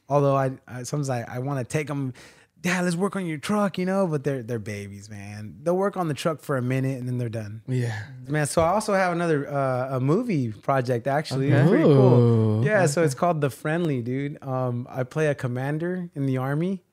[0.08, 2.14] Although I, I sometimes I, I want to take them,
[2.62, 4.08] Dad, let's work on your truck, you know.
[4.08, 5.58] But they're they're babies, man.
[5.62, 7.62] They'll work on the truck for a minute and then they're done.
[7.68, 7.94] Yeah.
[8.26, 11.48] Man, so I also have another uh, a movie project actually.
[11.48, 11.60] Okay.
[11.60, 12.62] It's pretty cool.
[12.62, 12.64] Ooh.
[12.64, 14.42] Yeah, so it's called The Friendly, dude.
[14.42, 16.85] Um, I play a commander in the army.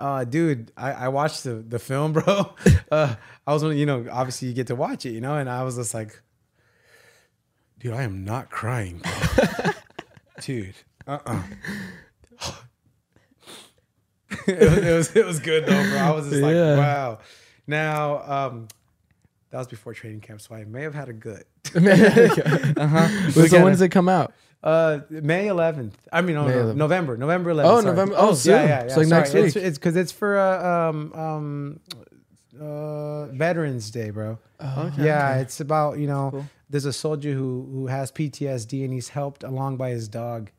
[0.00, 2.54] Uh, dude, I, I watched the the film, bro.
[2.90, 3.14] Uh,
[3.46, 5.76] I was, you know, obviously you get to watch it, you know, and I was
[5.76, 6.20] just like,
[7.80, 9.72] dude, I am not crying, bro.
[10.42, 10.74] dude.
[11.06, 11.42] Uh uh
[14.46, 15.98] it, was, it was it was good though, bro.
[15.98, 16.76] I was just like, Yeah.
[16.76, 17.18] wow.
[17.66, 18.68] Now, um,
[19.50, 21.44] that was before training camp, so I may have had a good.
[21.74, 23.30] uh-huh.
[23.30, 24.32] So when does it come out?
[24.62, 25.92] Uh, May 11th.
[26.12, 26.76] I mean, no, May no, 11th.
[26.76, 27.16] November.
[27.16, 27.64] November 11th.
[27.64, 27.84] Oh, sorry.
[27.84, 28.52] November- oh, soon.
[28.54, 28.82] yeah, yeah, yeah.
[28.84, 29.42] It's like next sorry.
[29.44, 29.56] week.
[29.56, 31.80] It's it's because it's for uh, um um
[32.60, 34.38] uh Veterans Day, bro.
[34.60, 35.04] Oh, okay.
[35.04, 35.40] yeah, okay.
[35.42, 39.76] it's about you know there's a soldier who who has PTSD and he's helped along
[39.76, 40.50] by his dog.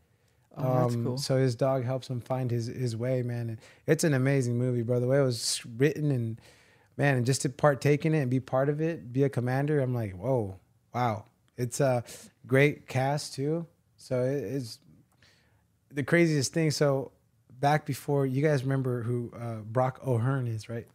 [0.57, 1.17] Oh, that's Um, cool.
[1.17, 3.59] So his dog helps him find his his way, man.
[3.85, 4.99] It's an amazing movie, bro.
[5.01, 6.39] The way it was written and
[6.97, 9.79] man, and just to partake in it and be part of it, be a commander.
[9.81, 10.57] I'm like, whoa,
[10.93, 11.25] wow.
[11.57, 12.05] It's a
[12.47, 13.67] great cast too.
[14.01, 14.79] So it's
[15.91, 16.71] the craziest thing.
[16.71, 17.11] So
[17.59, 20.87] back before you guys remember who uh, Brock O'Hurn is, right?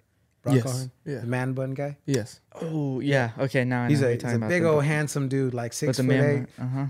[0.43, 0.67] Brock Yes.
[0.67, 1.19] O'Hurn, Yeah.
[1.21, 1.99] the man bun guy.
[2.07, 2.41] Yes.
[2.61, 3.31] Oh yeah.
[3.39, 4.49] Okay, now I He's know a, what he's you're a about.
[4.49, 6.47] big The- old handsome dude, like six foot eight.
[6.59, 6.87] Uh huh.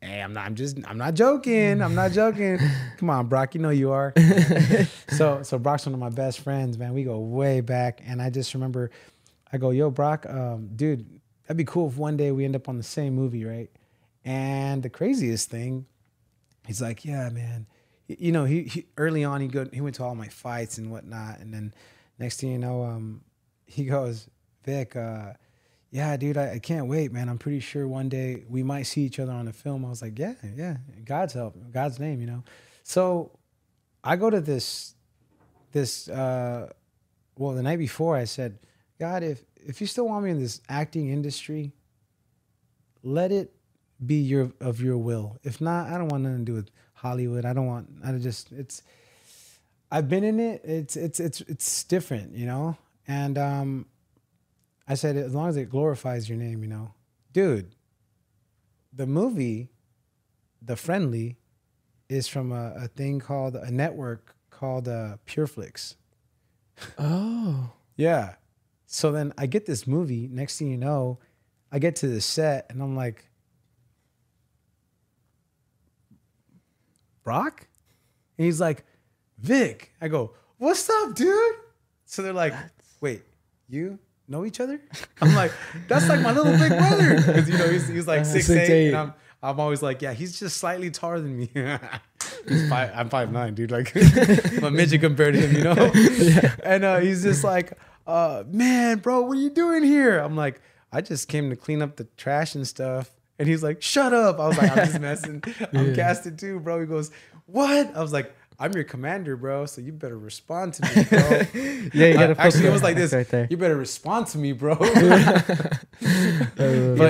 [0.00, 0.46] Hey, I'm not.
[0.46, 0.78] I'm just.
[0.86, 1.82] I'm not joking.
[1.82, 2.58] I'm not joking.
[2.98, 3.56] Come on, Brock.
[3.56, 4.12] You know you are.
[5.08, 6.92] so, so Brock's one of my best friends, man.
[6.94, 8.92] We go way back, and I just remember,
[9.52, 11.04] I go, "Yo, Brock, um, dude,
[11.46, 13.70] that'd be cool if one day we end up on the same movie, right?"
[14.24, 15.86] And the craziest thing,
[16.66, 17.66] he's like, "Yeah, man.
[18.06, 20.90] You know, he, he early on he go he went to all my fights and
[20.90, 21.74] whatnot, and then
[22.18, 23.22] next thing you know, um,
[23.66, 24.28] he goes,
[24.64, 25.32] Vic, uh,
[25.90, 27.28] yeah, dude, I, I can't wait, man.
[27.28, 29.84] I'm pretty sure one day we might see each other on a film.
[29.84, 32.44] I was like, yeah, yeah, God's help, God's name, you know.
[32.82, 33.30] So
[34.02, 34.94] I go to this,
[35.72, 36.70] this, uh,
[37.36, 38.58] well, the night before I said,
[38.98, 41.72] God, if if you still want me in this acting industry,
[43.02, 43.52] let it
[44.04, 45.38] be your of your will.
[45.42, 47.44] If not, I don't want nothing to do with Hollywood.
[47.44, 47.88] I don't want.
[48.04, 48.82] I just it's
[49.90, 50.62] I've been in it.
[50.64, 52.76] It's it's it's it's different, you know.
[53.06, 53.86] And um,
[54.88, 56.94] I said as long as it glorifies your name, you know,
[57.32, 57.74] dude.
[58.94, 59.70] The movie,
[60.60, 61.38] The Friendly,
[62.10, 65.94] is from a, a thing called a network called uh, PureFlix.
[66.98, 67.70] Oh.
[67.96, 68.34] Yeah.
[68.86, 70.28] So then I get this movie.
[70.30, 71.18] Next thing you know,
[71.70, 73.24] I get to the set and I'm like,
[77.24, 77.66] Brock?
[78.38, 78.84] And he's like,
[79.38, 79.92] Vic.
[80.00, 81.54] I go, What's up, dude?
[82.04, 82.54] So they're like,
[83.00, 83.22] Wait,
[83.68, 84.80] you know each other?
[85.20, 85.52] I'm like,
[85.88, 87.16] That's like my little big brother.
[87.16, 88.88] Because, you know, he's, he's like Uh, six, six, eight, eight.
[88.88, 91.50] And I'm, I'm always like, Yeah, he's just slightly taller than me.
[92.48, 93.70] he's five, I'm five nine, dude.
[93.70, 93.92] Like,
[94.56, 96.52] I'm a midget compared to him, you know?
[96.64, 97.72] And uh, he's just like,
[98.06, 100.18] uh, man, bro, what are you doing here?
[100.18, 100.60] I'm like,
[100.92, 103.10] I just came to clean up the trash and stuff.
[103.38, 104.38] And he's like, shut up.
[104.38, 105.42] I was like, I'm just messing.
[105.72, 105.94] I'm Yeah.
[105.94, 106.80] casted too, bro.
[106.80, 107.10] He goes,
[107.46, 107.94] what?
[107.96, 109.66] I was like, I'm your commander, bro.
[109.66, 111.18] So you better respond to me, bro.
[111.94, 113.12] Yeah, you gotta actually, it was like this.
[113.12, 113.46] right there.
[113.50, 114.76] You better respond to me, bro.
[114.76, 114.92] but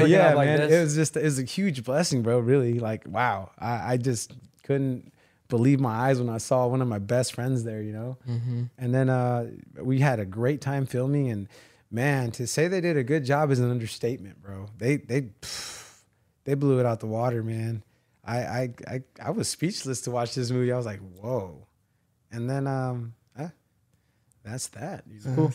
[0.09, 0.73] yeah, like man, this.
[0.73, 2.39] it was just it was a huge blessing, bro.
[2.39, 3.51] Really, like, wow.
[3.59, 4.33] I, I just
[4.65, 5.13] couldn't
[5.49, 7.83] believe my eyes when I saw one of my best friends there.
[7.83, 8.17] You know.
[8.29, 8.71] Mhm.
[8.79, 9.51] And then uh,
[9.81, 11.49] we had a great time filming, and
[11.91, 14.67] man, to say they did a good job is an understatement, bro.
[14.79, 15.29] They they
[16.45, 17.83] they blew it out the water, man.
[18.25, 20.73] I I I, I was speechless to watch this movie.
[20.73, 21.67] I was like, whoa.
[22.31, 23.49] And then um, eh,
[24.45, 25.05] that's that.
[25.35, 25.53] Cool.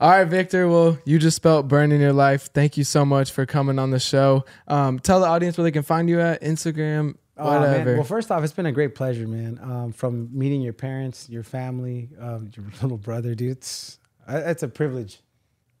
[0.00, 0.68] All right, Victor.
[0.68, 2.50] Well, you just spelt burn in your life.
[2.52, 4.44] Thank you so much for coming on the show.
[4.68, 7.60] Um, tell the audience where they can find you at Instagram, Oh, man.
[7.62, 7.94] whatever.
[7.94, 9.58] Well, first off, it's been a great pleasure, man.
[9.62, 13.52] Um, from meeting your parents, your family, um, your little brother, dude.
[13.52, 13.98] It's
[14.28, 15.14] uh, it's a privilege,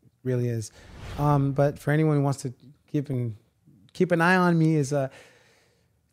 [0.02, 0.72] it really is.
[1.18, 2.54] Um, but for anyone who wants to
[2.90, 3.36] keep an
[4.00, 5.08] keep an eye on me, is uh,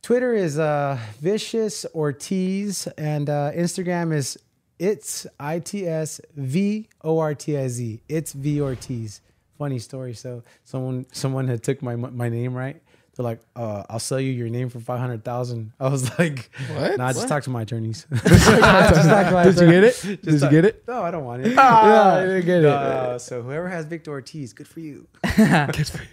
[0.02, 4.38] Twitter is uh, vicious Ortiz, and uh, Instagram is
[4.78, 8.02] it's I T S V O R T I Z.
[8.10, 9.22] It's V Ortiz.
[9.58, 10.14] Funny story.
[10.14, 12.82] So someone someone had took my my name right.
[13.16, 15.72] They're like, uh, "I'll sell you your name for five hundred thousand.
[15.80, 16.98] I was like, What?
[16.98, 17.30] Nah, just What?
[17.30, 18.06] talk to my attorneys.
[18.12, 19.94] To Did you get it?
[19.96, 20.84] Just Did you talk- get it?
[20.88, 21.56] No, I don't want it.
[21.58, 22.66] Ah, you didn't get it.
[22.66, 25.08] Uh, so whoever has Victor Ortiz, good for you.
[25.38, 26.08] good for You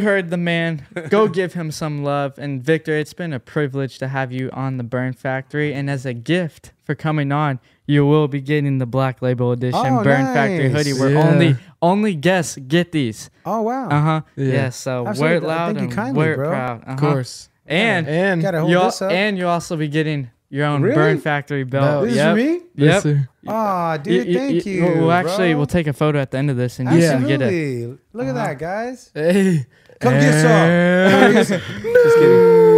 [0.00, 0.86] heard the man.
[1.08, 2.38] Go give him some love.
[2.38, 5.72] And Victor, it's been a privilege to have you on the Burn Factory.
[5.72, 9.80] And as a gift for coming on, you will be getting the Black Label Edition
[9.84, 10.92] Oh, Burn Factory hoodie.
[10.92, 11.28] Where Yeah.
[11.28, 13.28] only only guests get these.
[13.44, 13.88] Oh wow.
[13.88, 14.20] Uh huh.
[14.36, 14.52] Yeah.
[14.52, 14.70] Yeah.
[14.70, 15.22] so Absolutely.
[15.22, 16.48] wear it loud Thank you and kindly, wear it bro.
[16.50, 16.82] proud.
[16.82, 16.92] Uh-huh.
[16.92, 17.48] Of course.
[17.66, 20.94] And And you this and you also be getting your own Really?
[20.94, 21.82] Burn Factory belt.
[21.82, 22.04] Belt.
[22.04, 22.30] This is Yep.
[22.30, 22.52] for me?
[22.52, 22.62] Yep.
[22.74, 23.28] Yes, sir.
[23.48, 24.84] Oh, dude, thank you.
[24.84, 25.56] We'll, we'll actually bro.
[25.58, 27.46] we'll take a photo at the end of this, and you can get it.
[27.46, 27.98] Absolutely.
[28.12, 28.54] Look at that, uh-huh.
[28.54, 29.10] guys.
[29.14, 29.66] Hey.
[29.98, 31.20] Come get some.
[31.22, 31.60] Come get some.
[31.82, 32.71] Just kidding.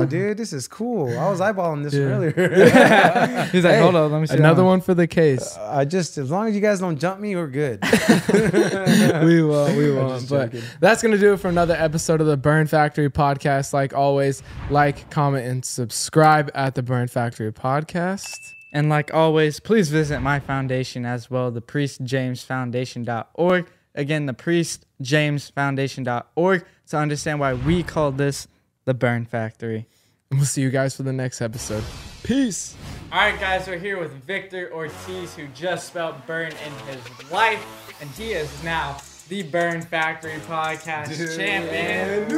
[0.00, 1.08] Wow, dude, this is cool.
[1.18, 2.00] I was eyeballing this Yeah.
[2.02, 2.32] earlier.
[3.52, 4.36] He's like, hold on, let me see.
[4.36, 5.56] Another uh, one for the case.
[5.58, 7.82] I just, as long as you guys don't jump me, we're good.
[8.32, 10.10] we will, we will.
[10.10, 10.62] just But joking.
[10.80, 13.72] that's gonna do it for another episode of the Burn Factory podcast.
[13.72, 18.36] Like always, like, comment, and subscribe at the Burn Factory podcast.
[18.72, 23.66] And like always, please visit my foundation as well, the priestjamesfoundation.org.
[23.94, 28.46] Again, the priestjamesfoundation.org to understand why we call this
[28.88, 29.86] the Burn Factory.
[30.30, 31.84] And we'll see you guys for the next episode.
[32.22, 32.74] Peace.
[33.12, 37.62] All right, guys, we're here with Victor Ortiz, who just spelled burn in his life,
[38.00, 38.96] and he is now
[39.28, 42.28] the Burn Factory podcast champion.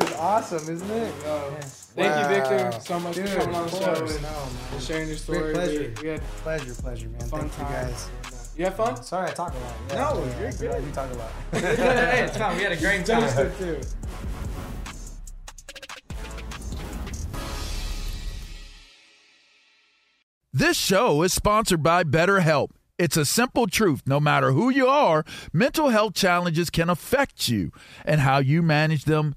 [0.00, 1.12] It's awesome, isn't it?
[1.98, 5.16] Thank you, Victor, so much Dude, for coming on the show and No, sharing your
[5.16, 5.52] Great story.
[5.54, 5.92] pleasure.
[5.96, 7.20] We, we had Pleasure, pleasure, man.
[7.28, 8.08] fun Thank you guys.
[8.58, 9.00] You have fun?
[9.04, 10.16] Sorry, I talk a lot.
[10.16, 10.84] No, Yeah, you're I good.
[10.84, 11.30] You talk a lot.
[11.52, 12.56] hey, it's fun.
[12.56, 13.20] We had a great time.
[13.20, 13.80] Justin, too.
[20.52, 22.70] This show is sponsored by BetterHelp.
[22.98, 24.02] It's a simple truth.
[24.06, 27.70] No matter who you are, mental health challenges can affect you,
[28.04, 29.36] and how you manage them